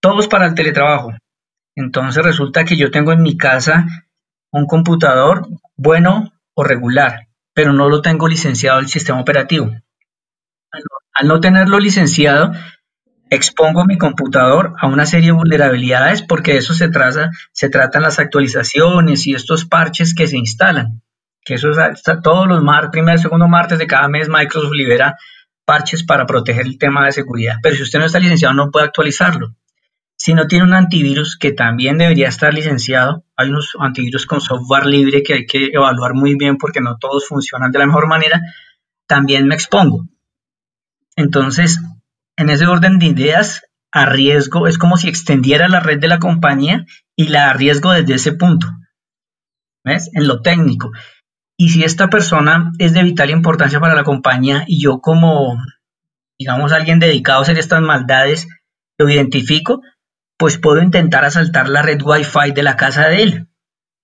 Todos 0.00 0.28
para 0.28 0.46
el 0.46 0.54
teletrabajo. 0.54 1.12
Entonces 1.74 2.24
resulta 2.24 2.64
que 2.64 2.76
yo 2.76 2.90
tengo 2.90 3.12
en 3.12 3.22
mi 3.22 3.36
casa 3.36 3.86
un 4.50 4.66
computador 4.66 5.46
bueno 5.76 6.32
o 6.54 6.64
regular, 6.64 7.28
pero 7.54 7.72
no 7.72 7.88
lo 7.88 8.02
tengo 8.02 8.28
licenciado 8.28 8.80
el 8.80 8.88
sistema 8.88 9.20
operativo. 9.20 9.70
Al 11.18 11.28
no 11.28 11.40
tenerlo 11.40 11.78
licenciado, 11.80 12.52
expongo 13.28 13.84
mi 13.84 13.98
computador 13.98 14.74
a 14.80 14.86
una 14.86 15.04
serie 15.04 15.26
de 15.26 15.32
vulnerabilidades 15.32 16.22
porque 16.22 16.52
de 16.52 16.58
eso 16.58 16.72
se, 16.72 16.88
trata, 16.88 17.30
se 17.52 17.68
tratan 17.68 18.02
las 18.02 18.18
actualizaciones 18.18 19.26
y 19.26 19.34
estos 19.34 19.66
parches 19.66 20.14
que 20.14 20.26
se 20.26 20.38
instalan 20.38 21.02
que 21.48 21.54
eso 21.54 21.70
está, 21.70 22.20
todos 22.20 22.46
los 22.46 22.62
martes, 22.62 22.90
primer, 22.90 23.18
segundo 23.18 23.48
martes 23.48 23.78
de 23.78 23.86
cada 23.86 24.06
mes 24.06 24.28
Microsoft 24.28 24.74
libera 24.74 25.16
parches 25.64 26.04
para 26.04 26.26
proteger 26.26 26.66
el 26.66 26.76
tema 26.76 27.06
de 27.06 27.12
seguridad. 27.12 27.56
Pero 27.62 27.74
si 27.74 27.84
usted 27.84 27.98
no 27.98 28.04
está 28.04 28.18
licenciado 28.18 28.54
no 28.54 28.70
puede 28.70 28.84
actualizarlo. 28.84 29.54
Si 30.14 30.34
no 30.34 30.46
tiene 30.46 30.64
un 30.64 30.74
antivirus 30.74 31.38
que 31.38 31.52
también 31.52 31.96
debería 31.96 32.28
estar 32.28 32.52
licenciado, 32.52 33.24
hay 33.34 33.48
unos 33.48 33.74
antivirus 33.80 34.26
con 34.26 34.42
software 34.42 34.84
libre 34.84 35.22
que 35.22 35.34
hay 35.34 35.46
que 35.46 35.70
evaluar 35.72 36.12
muy 36.12 36.34
bien 36.34 36.58
porque 36.58 36.82
no 36.82 36.98
todos 36.98 37.26
funcionan 37.26 37.72
de 37.72 37.78
la 37.78 37.86
mejor 37.86 38.08
manera, 38.08 38.42
también 39.06 39.46
me 39.46 39.54
expongo. 39.54 40.04
Entonces, 41.18 41.80
en 42.36 42.48
ese 42.48 42.68
orden 42.68 43.00
de 43.00 43.06
ideas, 43.06 43.62
arriesgo, 43.92 44.68
es 44.68 44.78
como 44.78 44.96
si 44.96 45.08
extendiera 45.08 45.66
la 45.66 45.80
red 45.80 45.98
de 45.98 46.06
la 46.06 46.20
compañía 46.20 46.86
y 47.16 47.26
la 47.26 47.50
arriesgo 47.50 47.90
desde 47.90 48.14
ese 48.14 48.32
punto. 48.34 48.68
¿Ves? 49.84 50.10
En 50.14 50.28
lo 50.28 50.42
técnico. 50.42 50.92
Y 51.58 51.70
si 51.70 51.82
esta 51.82 52.08
persona 52.08 52.70
es 52.78 52.92
de 52.92 53.02
vital 53.02 53.30
importancia 53.30 53.80
para 53.80 53.96
la 53.96 54.04
compañía 54.04 54.62
y 54.68 54.80
yo 54.80 55.00
como, 55.00 55.60
digamos, 56.38 56.70
alguien 56.70 57.00
dedicado 57.00 57.40
a 57.40 57.42
hacer 57.42 57.58
estas 57.58 57.82
maldades, 57.82 58.46
lo 58.96 59.10
identifico, 59.10 59.82
pues 60.38 60.56
puedo 60.56 60.80
intentar 60.80 61.24
asaltar 61.24 61.68
la 61.68 61.82
red 61.82 62.00
Wi-Fi 62.00 62.52
de 62.52 62.62
la 62.62 62.76
casa 62.76 63.08
de 63.08 63.22
él. 63.24 63.48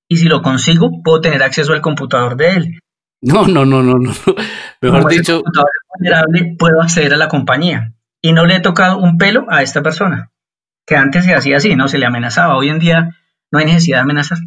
Y 0.09 0.17
si 0.17 0.25
lo 0.25 0.43
consigo, 0.43 0.91
puedo 1.05 1.21
tener 1.21 1.45
acceso 1.45 1.75
al 1.75 1.81
computador 1.81 2.37
de 2.37 2.49
él. 2.51 2.81
No, 3.25 3.47
no, 3.47 3.65
no, 3.65 3.83
no, 3.83 3.95
no. 3.95 4.13
Mejor 4.83 5.11
dicho. 5.11 5.43
computador 5.43 5.71
vulnerable, 5.95 6.57
puedo 6.59 6.83
acceder 6.83 7.15
a 7.15 7.17
la 7.17 7.29
compañía. 7.29 7.95
Y 8.21 8.33
no 8.33 8.45
le 8.45 8.57
he 8.57 8.61
tocado 8.61 8.99
un 8.99 9.17
pelo 9.17 9.47
a 9.49 9.63
esta 9.63 9.83
persona. 9.83 10.31
Que 10.87 10.97
antes 10.97 11.25
se 11.25 11.35
hacía 11.35 11.57
así, 11.57 11.75
¿no? 11.75 11.89
Se 11.89 11.97
le 11.99 12.05
amenazaba. 12.05 12.57
Hoy 12.57 12.69
en 12.69 12.79
día 12.79 13.17
no 13.51 13.59
hay 13.59 13.65
necesidad 13.65 13.99
de 13.99 14.03
amenazar. 14.03 14.39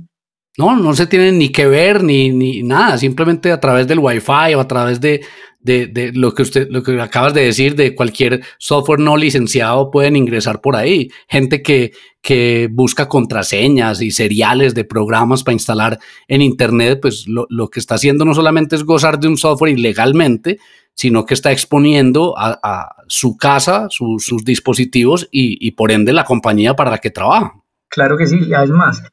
No, 0.58 0.76
no 0.76 0.96
se 0.96 1.06
tienen 1.06 1.38
ni 1.38 1.50
que 1.50 1.68
ver 1.68 2.04
ni, 2.04 2.32
ni 2.32 2.64
nada, 2.64 2.98
simplemente 2.98 3.52
a 3.52 3.60
través 3.60 3.88
del 3.88 4.00
Wi-Fi 4.00 4.56
o 4.56 4.60
a 4.60 4.68
través 4.68 5.00
de, 5.00 5.22
de, 5.60 6.12
lo 6.16 6.34
que 6.34 6.42
usted, 6.42 6.68
lo 6.72 6.82
que 6.82 7.00
acabas 7.00 7.36
de 7.36 7.42
decir, 7.42 7.76
de 7.76 7.94
cualquier 7.94 8.42
software 8.58 9.00
no 9.00 9.18
licenciado 9.18 9.92
pueden 9.92 10.16
ingresar 10.16 10.60
por 10.60 10.76
ahí. 10.76 11.12
Gente 11.28 11.62
que, 11.62 11.92
que 12.22 12.70
busca 12.72 13.08
contraseñas 13.08 14.02
y 14.02 14.10
seriales 14.10 14.74
de 14.74 14.84
programas 14.84 15.44
para 15.44 15.54
instalar 15.54 16.00
en 16.28 16.42
Internet, 16.42 17.00
pues 17.04 17.28
lo, 17.28 17.46
lo, 17.52 17.70
que 17.70 17.80
está 17.80 17.94
haciendo 17.94 18.26
no 18.26 18.34
solamente 18.34 18.76
es 18.76 18.84
gozar 18.84 19.20
de 19.20 19.28
un 19.28 19.38
software 19.38 19.78
ilegalmente, 19.78 20.58
sino 20.96 21.28
que 21.28 21.36
está 21.36 21.52
exponiendo 21.52 22.34
a, 22.36 22.96
su 23.08 23.38
casa, 23.38 23.88
sus 23.90 24.44
dispositivos 24.44 25.30
y, 25.32 25.66
y, 25.66 25.72
por 25.72 25.92
ende 25.92 26.12
la 26.14 26.26
compañía 26.26 26.76
para 26.76 26.90
la 26.90 26.98
que 26.98 27.12
trabaja. 27.12 27.54
Claro 27.90 28.18
que 28.18 28.26
sí, 28.26 28.52
además 28.54 29.04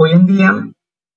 Hoy 0.00 0.12
en 0.12 0.26
día 0.26 0.54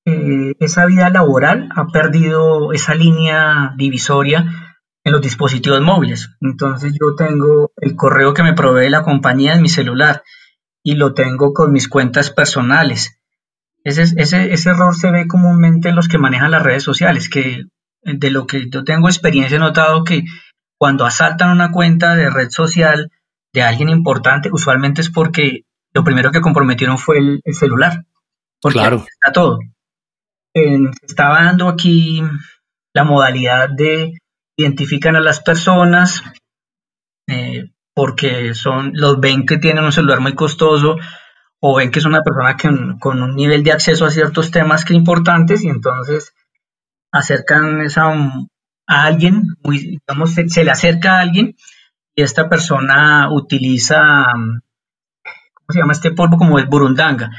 eh, 0.06 0.56
esa 0.60 0.88
vida 0.88 1.12
laboral 1.12 1.70
ha 1.76 1.86
perdido 1.90 2.74
esa 2.74 2.96
línea 2.96 3.76
divisoria 3.78 4.74
en 5.04 5.12
los 5.12 5.22
dispositivos 5.22 5.82
móviles. 5.82 6.36
Entonces 6.42 6.94
yo 7.00 7.14
tengo 7.16 7.72
el 7.78 7.96
correo 7.96 8.34
que 8.34 8.42
me 8.42 8.56
provee 8.56 8.90
la 8.90 9.04
compañía 9.04 9.54
en 9.54 9.62
mi 9.62 9.70
celular 9.70 10.24
y 10.82 10.96
lo 10.96 11.14
tengo 11.14 11.54
con 11.54 11.72
mis 11.72 11.88
cuentas 11.88 12.32
personales. 12.32 13.22
Ese, 13.84 14.70
error 14.70 14.96
se 14.96 15.12
ve 15.12 15.28
comúnmente 15.28 15.90
en 15.90 15.96
los 15.96 16.08
que 16.08 16.18
manejan 16.18 16.50
las 16.50 16.64
redes 16.64 16.82
sociales, 16.82 17.30
que 17.30 17.66
de 18.02 18.32
lo 18.32 18.48
que 18.48 18.68
yo 18.68 18.84
tengo 18.84 19.10
experiencia 19.10 19.58
he 19.58 19.60
notado 19.60 20.04
que 20.04 20.24
cuando 20.80 21.06
asaltan 21.06 21.52
una 21.52 21.72
cuenta 21.72 22.16
de 22.16 22.32
red 22.32 22.50
social 22.50 23.12
de 23.54 23.62
alguien 23.62 23.90
importante, 23.90 24.50
usualmente 24.52 25.02
es 25.02 25.12
porque 25.12 25.66
lo 25.94 26.04
primero 26.04 26.32
que 26.32 26.42
comprometieron 26.42 26.98
fue 26.98 27.20
el 27.20 27.54
celular 27.54 28.06
porque 28.62 28.80
claro. 28.80 28.98
está 28.98 29.32
todo. 29.34 29.60
se 30.54 31.06
estaba 31.08 31.44
dando 31.44 31.68
aquí 31.68 32.22
la 32.94 33.04
modalidad 33.04 33.70
de 33.70 34.14
identifican 34.58 35.16
a 35.16 35.22
las 35.22 35.40
personas 35.40 36.24
eh, 37.28 37.72
porque 37.94 38.54
son 38.54 38.92
los 38.94 39.20
ven 39.20 39.46
que 39.46 39.58
tienen 39.58 39.84
un 39.84 39.92
celular 39.92 40.20
muy 40.20 40.36
costoso 40.36 40.98
o 41.60 41.76
ven 41.76 41.92
que 41.92 42.00
es 42.00 42.06
una 42.06 42.22
persona 42.22 42.56
que, 42.58 42.70
con 43.00 43.22
un 43.22 43.36
nivel 43.36 43.64
de 43.64 43.72
acceso 43.72 44.06
a 44.06 44.12
ciertos 44.12 44.52
temas 44.52 44.86
que 44.86 44.94
importantes 44.94 45.64
y 45.64 45.70
entonces 45.70 46.34
acercan 47.12 47.82
esa, 47.82 48.12
a 48.88 49.04
alguien, 49.04 49.44
muy, 49.64 50.00
digamos, 50.08 50.34
se, 50.34 50.48
se, 50.50 50.64
le 50.64 50.72
acerca 50.72 51.18
a 51.18 51.22
alguien 51.22 51.56
y 52.16 52.24
esta 52.24 52.50
persona 52.50 53.30
utiliza, 53.32 54.26
¿cómo 54.34 55.68
se 55.70 55.80
llama 55.80 55.94
este 55.94 56.12
polvo? 56.12 56.38
Como 56.38 56.60
el 56.60 56.68
burundanga 56.68 57.32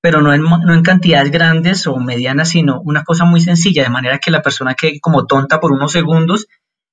pero 0.00 0.22
no 0.22 0.32
en, 0.32 0.42
no 0.42 0.74
en 0.74 0.82
cantidades 0.82 1.30
grandes 1.30 1.86
o 1.86 1.96
medianas, 1.96 2.50
sino 2.50 2.80
una 2.82 3.04
cosa 3.04 3.24
muy 3.24 3.40
sencilla, 3.40 3.82
de 3.82 3.90
manera 3.90 4.18
que 4.18 4.30
la 4.30 4.42
persona 4.42 4.74
quede 4.74 5.00
como 5.00 5.26
tonta 5.26 5.60
por 5.60 5.72
unos 5.72 5.92
segundos, 5.92 6.46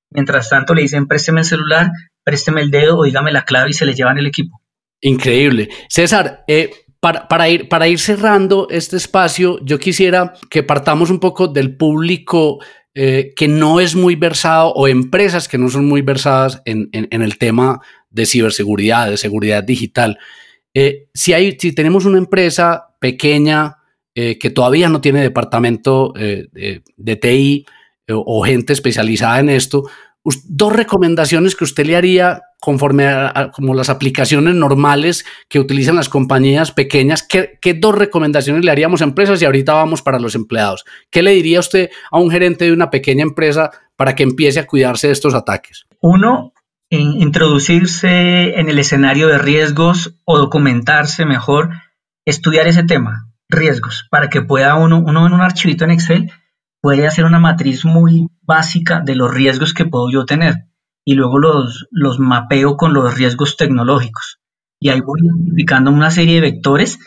mientras 0.09 0.49
tanto 0.49 0.73
le 0.73 0.81
dicen 0.83 1.07
présteme 1.07 1.41
el 1.41 1.45
celular, 1.45 1.91
présteme 2.23 2.61
el 2.61 2.71
dedo 2.71 2.97
o 2.97 3.03
dígame 3.03 3.31
la 3.31 3.45
clave 3.45 3.69
y 3.69 3.73
se 3.73 3.85
le 3.85 3.93
llevan 3.93 4.17
el 4.17 4.27
equipo. 4.27 4.61
Increíble. 5.01 5.69
César, 5.89 6.43
eh, 6.47 6.71
para, 6.99 7.27
para, 7.27 7.47
ir, 7.49 7.69
para 7.69 7.87
ir 7.87 7.99
cerrando 7.99 8.67
este 8.71 8.97
espacio, 8.97 9.59
yo 9.63 9.77
quisiera 9.77 10.33
que 10.49 10.63
partamos 10.63 11.11
un 11.11 11.19
poco 11.19 11.47
del 11.47 11.77
público 11.77 12.59
eh, 12.95 13.33
que 13.35 13.47
no 13.47 13.79
es 13.79 13.93
muy 13.93 14.15
versado 14.15 14.71
o 14.73 14.87
empresas 14.87 15.47
que 15.47 15.57
no 15.57 15.69
son 15.69 15.85
muy 15.85 16.01
versadas 16.01 16.61
en, 16.65 16.89
en, 16.93 17.07
en 17.11 17.21
el 17.21 17.37
tema 17.37 17.81
de 18.09 18.25
ciberseguridad, 18.25 19.09
de 19.09 19.17
seguridad 19.17 19.63
digital. 19.63 20.17
Eh, 20.73 21.07
si, 21.13 21.33
hay, 21.33 21.57
si 21.59 21.73
tenemos 21.73 22.05
una 22.05 22.17
empresa 22.17 22.94
pequeña 23.05 23.77
eh, 24.15 24.39
que 24.39 24.49
todavía 24.49 24.89
no 24.89 24.99
tiene 24.99 25.21
departamento 25.21 26.11
eh, 26.17 26.47
de, 26.97 27.15
TI 27.15 27.67
o 28.09 28.43
gente 28.43 28.73
especializada 28.73 29.39
en 29.39 29.49
esto, 29.49 29.83
dos 30.47 30.73
recomendaciones 30.73 31.55
que 31.55 31.65
usted 31.65 31.85
le 31.85 31.95
haría 31.95 32.41
conforme 32.59 33.05
a, 33.05 33.51
como 33.53 33.75
las 33.75 33.89
aplicaciones 33.89 34.55
normales 34.55 35.23
que 35.47 35.59
utilizan 35.59 35.95
las 35.95 36.09
compañías 36.09 36.71
pequeñas, 36.71 37.21
¿qué, 37.21 37.59
¿qué, 37.61 37.75
dos 37.75 37.93
recomendaciones 37.93 38.65
le 38.65 38.71
haríamos 38.71 39.01
a 39.01 39.05
empresas 39.05 39.39
y 39.39 39.45
ahorita 39.45 39.73
vamos 39.73 40.01
para 40.01 40.19
los 40.19 40.33
empleados? 40.33 40.83
¿Qué 41.11 41.21
le 41.21 41.31
diría 41.31 41.59
usted 41.59 41.91
a 42.09 42.19
un 42.19 42.31
gerente 42.31 42.65
de 42.65 42.73
una 42.73 42.89
pequeña 42.89 43.21
empresa 43.21 43.69
para 43.95 44.15
que 44.15 44.23
empiece 44.23 44.59
a 44.59 44.65
cuidarse 44.65 45.07
de 45.07 45.13
estos 45.13 45.35
ataques? 45.35 45.85
Uno, 45.99 46.53
introducirse 46.89 48.59
en 48.59 48.69
el 48.69 48.79
escenario 48.79 49.27
de 49.27 49.37
riesgos 49.37 50.15
o 50.23 50.37
documentarse 50.37 51.25
mejor, 51.25 51.69
estudiar 52.25 52.67
ese 52.67 52.83
tema, 52.83 53.29
riesgos, 53.49 54.07
para 54.09 54.29
que 54.29 54.41
pueda 54.41 54.75
uno, 54.75 54.99
uno 54.99 55.27
en 55.27 55.33
un 55.33 55.41
archivito 55.41 55.85
en 55.85 55.91
Excel, 55.91 56.31
puede 56.81 57.07
hacer 57.07 57.25
una 57.25 57.39
matriz 57.39 57.85
muy 57.85 58.27
básica 58.41 59.01
de 59.01 59.15
los 59.15 59.33
riesgos 59.33 59.73
que 59.73 59.85
puedo 59.85 60.09
yo 60.11 60.25
tener. 60.25 60.67
y 61.07 61.13
luego 61.13 61.37
los, 61.37 61.87
los 61.91 62.19
mapeo 62.19 62.77
con 62.77 62.93
los 62.93 63.15
riesgos 63.15 63.57
tecnológicos. 63.57 64.39
Y 64.79 64.89
ahí 64.89 65.01
voy 65.01 65.19
identificando 65.23 65.91
una 65.91 66.09
serie 66.09 66.35
de 66.35 66.41
vectores 66.41 66.97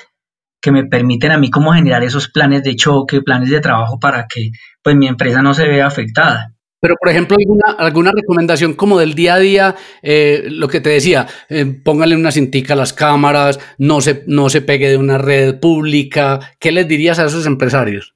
que 0.61 0.73
me 0.73 0.85
permiten 0.85 1.33
a 1.33 1.39
mí 1.39 1.51
como 1.51 1.73
generar 1.73 2.03
esos 2.05 2.29
planes 2.29 2.63
de 2.63 2.77
choque, 2.77 3.23
planes 3.23 3.51
de 3.51 3.61
trabajo 3.61 3.99
para 3.99 4.27
que 4.27 4.51
pues 4.83 4.97
mi 4.97 5.07
empresa 5.07 5.43
no 5.43 5.55
se 5.55 5.67
vea 5.67 5.87
afectada. 5.87 6.55
Pero, 6.81 6.95
por 7.01 7.11
ejemplo, 7.11 7.37
alguna, 7.39 7.73
alguna 7.79 8.13
recomendación 8.13 8.75
como 8.75 8.99
del 8.99 9.15
día 9.15 9.35
a 9.35 9.39
día, 9.39 9.77
eh, 10.03 10.47
lo 10.51 10.69
que 10.69 10.81
te 10.81 10.91
decía, 10.91 11.27
eh, 11.49 11.65
póngale 11.65 12.15
una 12.15 12.31
cintica 12.31 12.75
a 12.75 12.77
las 12.77 12.93
cámaras, 12.93 13.59
no 13.79 14.01
se, 14.01 14.23
no 14.29 14.49
se 14.49 14.63
pegue 14.63 14.89
de 14.89 14.97
una 14.97 15.19
red 15.19 15.59
pública. 15.59 16.39
¿Qué 16.61 16.71
les 16.71 16.87
dirías 16.87 17.19
a 17.19 17.27
esos 17.27 17.47
empresarios? 17.47 18.15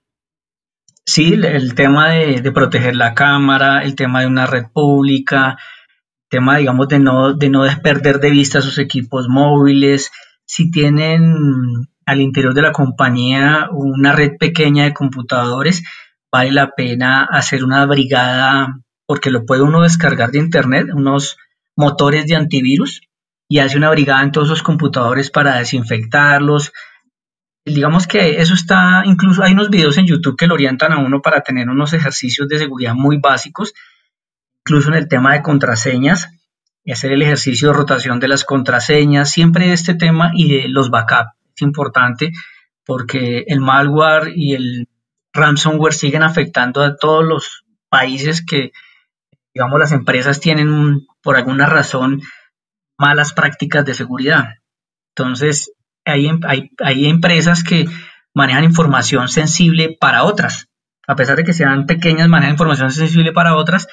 Sí, 1.05 1.33
el 1.33 1.75
tema 1.75 2.11
de, 2.11 2.53
proteger 2.53 2.95
la 2.95 3.15
cámara, 3.15 3.83
el 3.83 3.97
tema 3.97 4.21
de 4.21 4.29
una 4.29 4.47
red 4.47 4.67
pública, 4.73 5.59
el 5.59 6.29
tema, 6.29 6.59
digamos, 6.59 6.87
de 6.87 7.01
no, 7.01 7.35
de 7.35 7.49
no 7.49 7.65
perder 7.83 8.21
de 8.21 8.31
vista 8.31 8.61
sus 8.61 8.79
equipos 8.79 9.29
móviles. 9.29 10.13
Si 10.47 10.71
tienen 10.71 11.35
al 12.07 12.21
interior 12.21 12.55
de 12.55 12.63
la 12.63 12.73
compañía 12.73 13.69
una 13.73 14.13
red 14.13 14.37
pequeña 14.39 14.85
de 14.85 14.95
computadores, 14.95 15.83
vale 16.33 16.51
la 16.51 16.71
pena 16.71 17.25
hacer 17.25 17.63
una 17.63 17.85
brigada, 17.85 18.81
porque 19.07 19.31
lo 19.31 19.45
puede 19.45 19.63
uno 19.63 19.83
descargar 19.83 20.31
de 20.31 20.39
internet, 20.39 20.89
unos 20.95 21.37
motores 21.77 22.27
de 22.27 22.37
antivirus, 22.37 23.03
y 23.49 23.59
hace 23.59 23.77
una 23.77 23.91
brigada 23.91 24.23
en 24.23 24.33
todos 24.33 24.49
los 24.49 24.63
computadores 24.63 25.31
para 25.31 25.57
desinfectarlos. 25.57 26.73
Digamos 27.67 28.07
que 28.07 28.41
eso 28.41 28.55
está, 28.55 29.03
incluso 29.05 29.43
hay 29.43 29.53
unos 29.53 29.69
videos 29.69 29.99
en 29.99 30.07
YouTube 30.07 30.39
que 30.39 30.47
lo 30.47 30.55
orientan 30.55 30.93
a 30.93 30.99
uno 30.99 31.21
para 31.21 31.43
tener 31.43 31.69
unos 31.69 31.93
ejercicios 31.93 32.49
de 32.49 32.59
seguridad 32.59 32.95
muy 32.95 33.19
básicos, 33.19 33.75
incluso 34.65 34.89
en 34.89 34.95
el 34.95 35.09
tema 35.09 35.35
de 35.35 35.43
contraseñas, 35.43 36.31
y 36.83 36.93
hacer 36.93 37.13
el 37.13 37.23
ejercicio 37.23 37.69
de 37.69 37.75
rotación 37.75 38.21
de 38.21 38.29
las 38.29 38.45
contraseñas, 38.45 39.31
siempre 39.31 39.73
este 39.73 39.95
tema 39.95 40.33
y 40.35 40.49
de 40.49 40.69
los 40.69 40.91
backups. 40.91 41.31
Es 41.55 41.63
importante 41.63 42.33
porque 42.85 43.45
el 43.47 43.61
malware 43.61 44.33
y 44.35 44.55
el 44.55 44.89
ransomware 45.33 45.95
siguen 45.95 46.23
afectando 46.23 46.83
a 46.83 46.97
todos 46.97 47.25
los 47.25 47.65
países 47.89 48.45
que, 48.45 48.73
digamos, 49.55 49.79
las 49.79 49.93
empresas 49.93 50.41
tienen 50.41 51.07
por 51.23 51.37
alguna 51.37 51.67
razón 51.67 52.21
malas 52.99 53.33
prácticas 53.33 53.85
de 53.85 53.95
seguridad. 53.95 54.55
Entonces, 55.15 55.73
hay, 56.05 56.27
em, 56.27 56.41
hay, 56.47 56.71
hay 56.79 57.07
empresas 57.07 57.65
que 57.65 57.87
manejan 58.35 58.65
información 58.65 59.29
sensible 59.29 59.97
para 60.01 60.25
otras. 60.25 60.69
A 61.07 61.17
pesar 61.17 61.37
de 61.37 61.45
que 61.45 61.53
sean 61.53 61.87
pequeñas, 61.87 62.29
manejan 62.29 62.53
información 62.53 62.91
sensible 62.91 63.33
para 63.33 63.57
otras. 63.57 63.89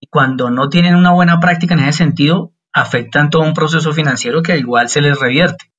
Y 0.00 0.06
cuando 0.06 0.50
no 0.50 0.68
tienen 0.68 0.94
una 0.94 1.12
buena 1.12 1.40
práctica 1.40 1.74
en 1.74 1.80
ese 1.80 1.98
sentido, 1.98 2.52
afectan 2.72 3.30
todo 3.30 3.42
un 3.42 3.54
proceso 3.54 3.92
financiero 3.92 4.42
que 4.42 4.58
igual 4.58 4.88
se 4.88 5.00
les 5.00 5.18
revierte. 5.18 5.73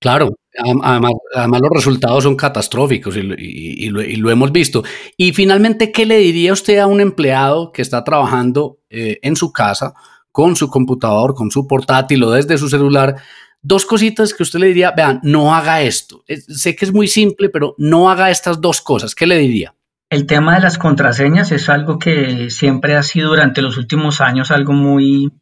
Claro, 0.00 0.36
además, 0.82 1.12
los 1.60 1.70
resultados 1.70 2.24
son 2.24 2.36
catastróficos 2.36 3.16
y, 3.16 3.88
lo, 3.88 4.30
hemos 4.30 4.52
visto. 4.52 4.84
Y 5.16 5.32
finalmente, 5.32 5.92
¿qué 5.92 6.04
le 6.04 6.18
diría 6.18 6.52
usted 6.52 6.78
a 6.78 6.86
un 6.86 7.00
empleado 7.00 7.72
que 7.72 7.82
está 7.82 8.04
trabajando 8.04 8.78
eh, 8.90 9.18
en 9.22 9.36
su 9.36 9.52
casa 9.52 9.94
con 10.30 10.56
su 10.56 10.68
computador, 10.68 11.34
con 11.34 11.50
su 11.50 11.66
portátil 11.66 12.22
o 12.24 12.30
desde 12.30 12.58
su 12.58 12.68
celular? 12.68 13.16
Dos 13.62 13.86
cositas 13.86 14.34
que 14.34 14.42
usted 14.42 14.58
le 14.58 14.66
diría, 14.66 14.90
vean, 14.90 15.20
no 15.22 15.54
haga 15.54 15.80
esto. 15.80 16.22
sé 16.28 16.76
que 16.76 16.84
es 16.84 16.92
muy 16.92 17.08
simple, 17.08 17.48
pero 17.48 17.74
no 17.78 18.10
haga 18.10 18.30
estas 18.30 18.60
dos 18.60 18.82
cosas. 18.82 19.14
¿Qué 19.14 19.26
le 19.26 19.38
diría? 19.38 19.74
El 20.10 20.26
tema 20.26 20.54
de 20.54 20.60
las 20.60 20.76
contraseñas 20.76 21.50
es 21.50 21.68
algo 21.68 21.98
que 21.98 22.50
siempre 22.50 22.94
ha 22.94 23.02
sido 23.02 23.30
durante 23.30 23.62
los 23.62 23.78
últimos 23.78 24.20
años 24.20 24.50
algo 24.50 24.72
muy 24.72 25.32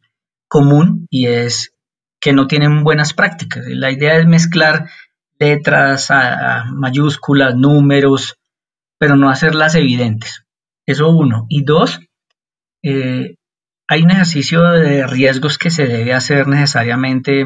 común 0.47 1.05
y 1.09 1.27
es 1.27 1.72
que 2.23 2.31
no 2.31 2.47
tienen 2.47 2.85
buenas 2.85 3.13
prácticas. 3.13 3.65
La 3.67 3.91
idea 3.91 4.17
es 4.17 4.25
mezclar 4.25 4.89
letras, 5.37 6.07
mayúsculas, 6.71 7.53
números, 7.53 8.35
pero 8.97 9.17
no 9.17 9.29
hacerlas 9.29 9.75
evidentes. 9.75 10.45
Eso 10.85 11.09
uno. 11.09 11.45
Y 11.49 11.65
dos, 11.65 11.99
eh, 12.81 13.35
hay 13.89 14.03
un 14.03 14.11
ejercicio 14.11 14.63
de 14.63 15.05
riesgos 15.05 15.57
que 15.57 15.69
se 15.69 15.85
debe 15.85 16.13
hacer 16.13 16.47
necesariamente 16.47 17.45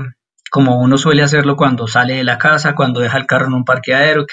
como 0.52 0.80
uno 0.80 1.00
suele 1.00 1.24
hacerlo 1.24 1.56
cuando 1.58 1.88
sale 1.88 2.14
de 2.14 2.24
la 2.24 2.38
casa, 2.38 2.76
cuando 2.76 3.00
deja 3.00 3.18
el 3.18 3.26
carro 3.26 3.48
en 3.48 3.54
un 3.54 3.66
parqueadero, 3.66 4.28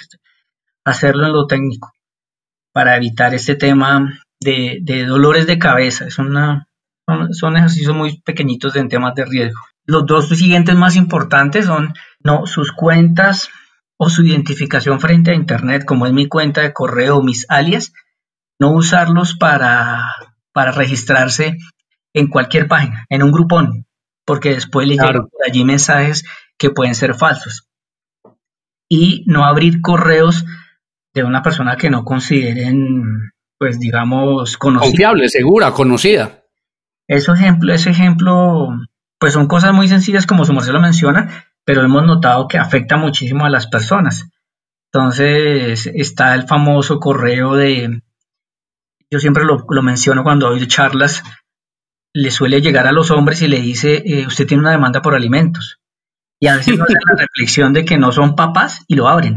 hacerlo 0.84 1.26
en 1.26 1.32
lo 1.32 1.46
técnico 1.46 1.90
para 2.74 2.96
evitar 2.96 3.32
este 3.34 3.54
tema 3.54 4.20
de, 4.40 5.06
dolores 5.06 5.46
de 5.46 5.58
cabeza. 5.58 6.06
Es 6.06 6.18
una, 6.18 6.68
son 7.30 7.56
ejercicios 7.56 7.96
muy 7.96 8.20
pequeñitos 8.20 8.76
en 8.76 8.90
temas 8.90 9.14
de 9.14 9.24
riesgo. 9.24 9.60
Los 9.86 10.06
dos 10.06 10.28
siguientes 10.28 10.74
más 10.74 10.96
importantes 10.96 11.66
son 11.66 11.94
no, 12.20 12.46
sus 12.46 12.72
cuentas 12.72 13.50
o 13.96 14.08
su 14.08 14.24
identificación 14.24 15.00
frente 15.00 15.30
a 15.30 15.34
Internet, 15.34 15.84
como 15.84 16.06
es 16.06 16.12
mi 16.12 16.26
cuenta 16.26 16.62
de 16.62 16.72
correo 16.72 17.18
o 17.18 17.22
mis 17.22 17.46
alias, 17.48 17.92
no 18.58 18.72
usarlos 18.72 19.34
para, 19.34 20.04
para 20.52 20.72
registrarse 20.72 21.58
en 22.14 22.28
cualquier 22.28 22.66
página, 22.66 23.04
en 23.10 23.22
un 23.22 23.32
grupón, 23.32 23.86
porque 24.24 24.50
después 24.50 24.86
le 24.86 24.94
llegan 24.94 25.28
por 25.28 25.40
allí 25.46 25.64
mensajes 25.64 26.24
que 26.58 26.70
pueden 26.70 26.94
ser 26.94 27.14
falsos. 27.14 27.68
Y 28.88 29.24
no 29.26 29.44
abrir 29.44 29.80
correos 29.80 30.44
de 31.14 31.24
una 31.24 31.42
persona 31.42 31.76
que 31.76 31.90
no 31.90 32.04
consideren, 32.04 33.32
pues 33.58 33.78
digamos, 33.78 34.56
conocida. 34.56 34.90
Confiable, 34.90 35.28
segura, 35.28 35.72
conocida. 35.72 36.42
Ese 37.06 37.32
ejemplo, 37.32 37.72
ese 37.72 37.90
ejemplo 37.90 38.68
pues 39.18 39.32
son 39.32 39.46
cosas 39.46 39.72
muy 39.72 39.88
sencillas 39.88 40.26
como 40.26 40.44
su 40.44 40.52
merced 40.52 40.72
lo 40.72 40.80
menciona, 40.80 41.46
pero 41.64 41.82
hemos 41.82 42.04
notado 42.04 42.48
que 42.48 42.58
afecta 42.58 42.96
muchísimo 42.96 43.44
a 43.44 43.50
las 43.50 43.66
personas. 43.66 44.28
Entonces 44.92 45.90
está 45.94 46.34
el 46.34 46.46
famoso 46.46 47.00
correo 47.00 47.56
de, 47.56 48.02
yo 49.10 49.18
siempre 49.18 49.44
lo, 49.44 49.82
menciono 49.82 50.22
cuando 50.22 50.50
doy 50.50 50.66
charlas, 50.68 51.22
le 52.12 52.30
suele 52.30 52.60
llegar 52.60 52.86
a 52.86 52.92
los 52.92 53.10
hombres 53.10 53.42
y 53.42 53.48
le 53.48 53.60
dice, 53.60 54.02
eh, 54.04 54.26
usted 54.26 54.46
tiene 54.46 54.62
una 54.62 54.70
demanda 54.70 55.02
por 55.02 55.14
alimentos. 55.14 55.80
Y 56.40 56.46
a 56.46 56.56
veces 56.56 56.78
hacen 56.80 56.96
la 57.06 57.16
reflexión 57.16 57.72
de 57.72 57.84
que 57.84 57.98
no 57.98 58.12
son 58.12 58.36
papás 58.36 58.84
y 58.86 58.94
lo 58.94 59.08
abren. 59.08 59.34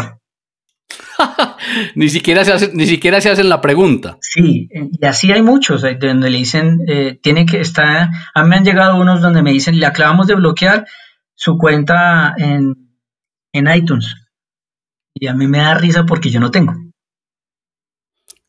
Ni, 1.96 2.10
siquiera 2.10 2.44
se 2.44 2.54
hace, 2.54 2.72
ni 2.74 2.86
siquiera 2.86 3.22
se 3.22 3.30
hacen 3.30 3.50
la 3.50 3.62
pregunta. 3.62 4.18
Sí, 4.22 4.70
y 4.72 5.06
así 5.06 5.32
hay 5.32 5.42
muchos, 5.42 5.84
eh, 5.84 5.98
donde 6.00 6.30
le 6.30 6.38
dicen, 6.38 6.80
eh, 6.88 7.20
tiene 7.22 7.46
que 7.46 7.60
estar, 7.60 8.10
a 8.34 8.44
mí 8.44 8.50
me 8.50 8.56
han 8.58 8.66
llegado 8.66 9.00
unos 9.00 9.22
donde 9.22 9.42
me 9.42 9.52
dicen, 9.52 9.80
le 9.80 9.86
acabamos 9.86 10.28
de 10.28 10.36
bloquear 10.36 10.86
su 11.36 11.58
cuenta 11.58 12.34
en, 12.38 12.76
iTunes. 13.54 14.16
Y 15.16 15.28
a 15.28 15.34
mí 15.34 15.48
me 15.48 15.58
da 15.58 15.74
risa 15.74 16.06
porque 16.06 16.30
yo 16.30 16.40
no 16.40 16.52
tengo. 16.52 16.74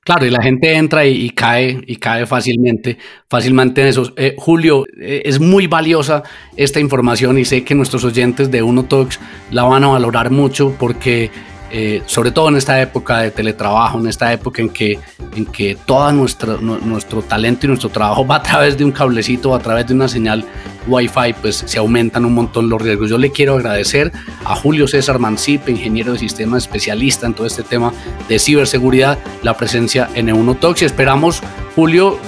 Claro, 0.01 0.27
y 0.27 0.31
la 0.31 0.43
gente 0.43 0.75
entra 0.75 1.07
y, 1.07 1.31
cae 1.31 1.83
y 1.87 1.97
cae 1.97 2.27
fácilmente, 2.27 2.99
fácilmente 3.29 3.81
en 3.81 3.87
eso. 3.87 4.13
Eh, 4.17 4.35
Julio, 4.37 4.85
es 4.99 5.41
muy 5.41 5.67
valiosa 5.67 6.23
esta 6.57 6.79
información 6.79 7.39
y 7.39 7.47
sé 7.47 7.65
que 7.65 7.75
nuestros 7.75 8.05
oyentes 8.05 8.51
de 8.51 8.63
Uno 8.63 8.85
Talks 8.85 9.19
la 9.51 9.65
van 9.65 9.85
a 9.85 9.89
valorar 9.89 10.31
mucho 10.31 10.75
porque 10.79 11.31
eh, 11.71 12.03
sobre 12.07 12.31
todo 12.31 12.49
en 12.49 12.57
esta 12.57 12.81
época 12.81 13.19
de 13.19 13.31
teletrabajo, 13.31 13.99
en 13.99 14.07
esta 14.07 14.33
época 14.33 14.63
en 14.63 14.71
que, 14.71 14.99
en 15.37 15.45
que 15.47 15.77
todo 15.87 16.11
nuestro, 16.13 16.59
nuestro 16.61 17.23
talento 17.23 17.67
y 17.67 17.69
nuestro 17.69 17.91
trabajo 17.91 18.27
va 18.27 18.37
a 18.37 18.43
través 18.43 18.79
de 18.79 18.85
un 18.85 18.93
cablecito, 18.93 19.55
a 19.55 19.59
través 19.59 19.87
de 19.87 19.95
una 19.95 20.09
señal 20.09 20.45
Wi-Fi, 20.87 21.35
pues 21.41 21.63
se 21.67 21.79
aumentan 21.79 22.25
un 22.25 22.35
montón 22.35 22.69
los 22.69 22.81
riesgos. 22.81 23.11
Yo 23.11 23.19
le 23.19 23.31
quiero 23.31 23.57
agradecer 23.57 24.13
a 24.45 24.57
Julio 24.57 24.89
César 24.89 25.19
Mancipe, 25.19 25.71
ingeniero 25.71 26.13
de 26.13 26.19
sistemas, 26.19 26.65
especialista 26.65 27.27
en 27.27 27.35
todo 27.35 27.47
este 27.47 27.63
tema 27.63 27.93
de 28.29 28.39
ciberseguridad, 28.39 29.19
la 29.43 29.57
presencia 29.57 30.09
en 30.15 30.29
Eunotox 30.31 30.83
y 30.83 30.85
esperamos, 30.87 31.43
Julio, 31.77 32.19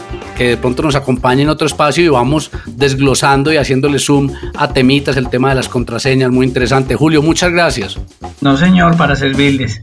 que 0.41 0.49
de 0.49 0.57
pronto 0.57 0.83
nos 0.83 0.97
acompañe 0.97 1.43
en 1.43 1.51
otro 1.51 1.67
espacio 1.67 2.03
y 2.03 2.09
vamos 2.09 2.51
desglosando 2.67 3.53
y 3.53 3.59
haciéndole 3.59 3.99
zoom 3.99 4.33
a 4.57 4.73
temitas, 4.73 5.19
el 5.19 5.29
tema 5.29 5.51
de 5.51 5.57
las 5.57 5.69
contraseñas, 5.69 6.31
muy 6.31 6.47
interesante. 6.47 6.97
Julio, 6.97 7.21
muchas 7.21 7.53
gracias. 7.53 7.99
No, 8.41 8.57
señor, 8.57 8.97
para 8.97 9.17
servirles. 9.17 9.83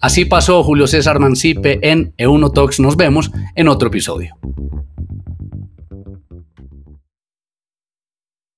Así 0.00 0.24
pasó 0.24 0.62
Julio 0.62 0.86
César 0.86 1.18
Mancipe 1.18 1.78
en 1.82 2.14
Eunotox. 2.16 2.80
Nos 2.80 2.96
vemos 2.96 3.30
en 3.54 3.68
otro 3.68 3.88
episodio. 3.88 4.38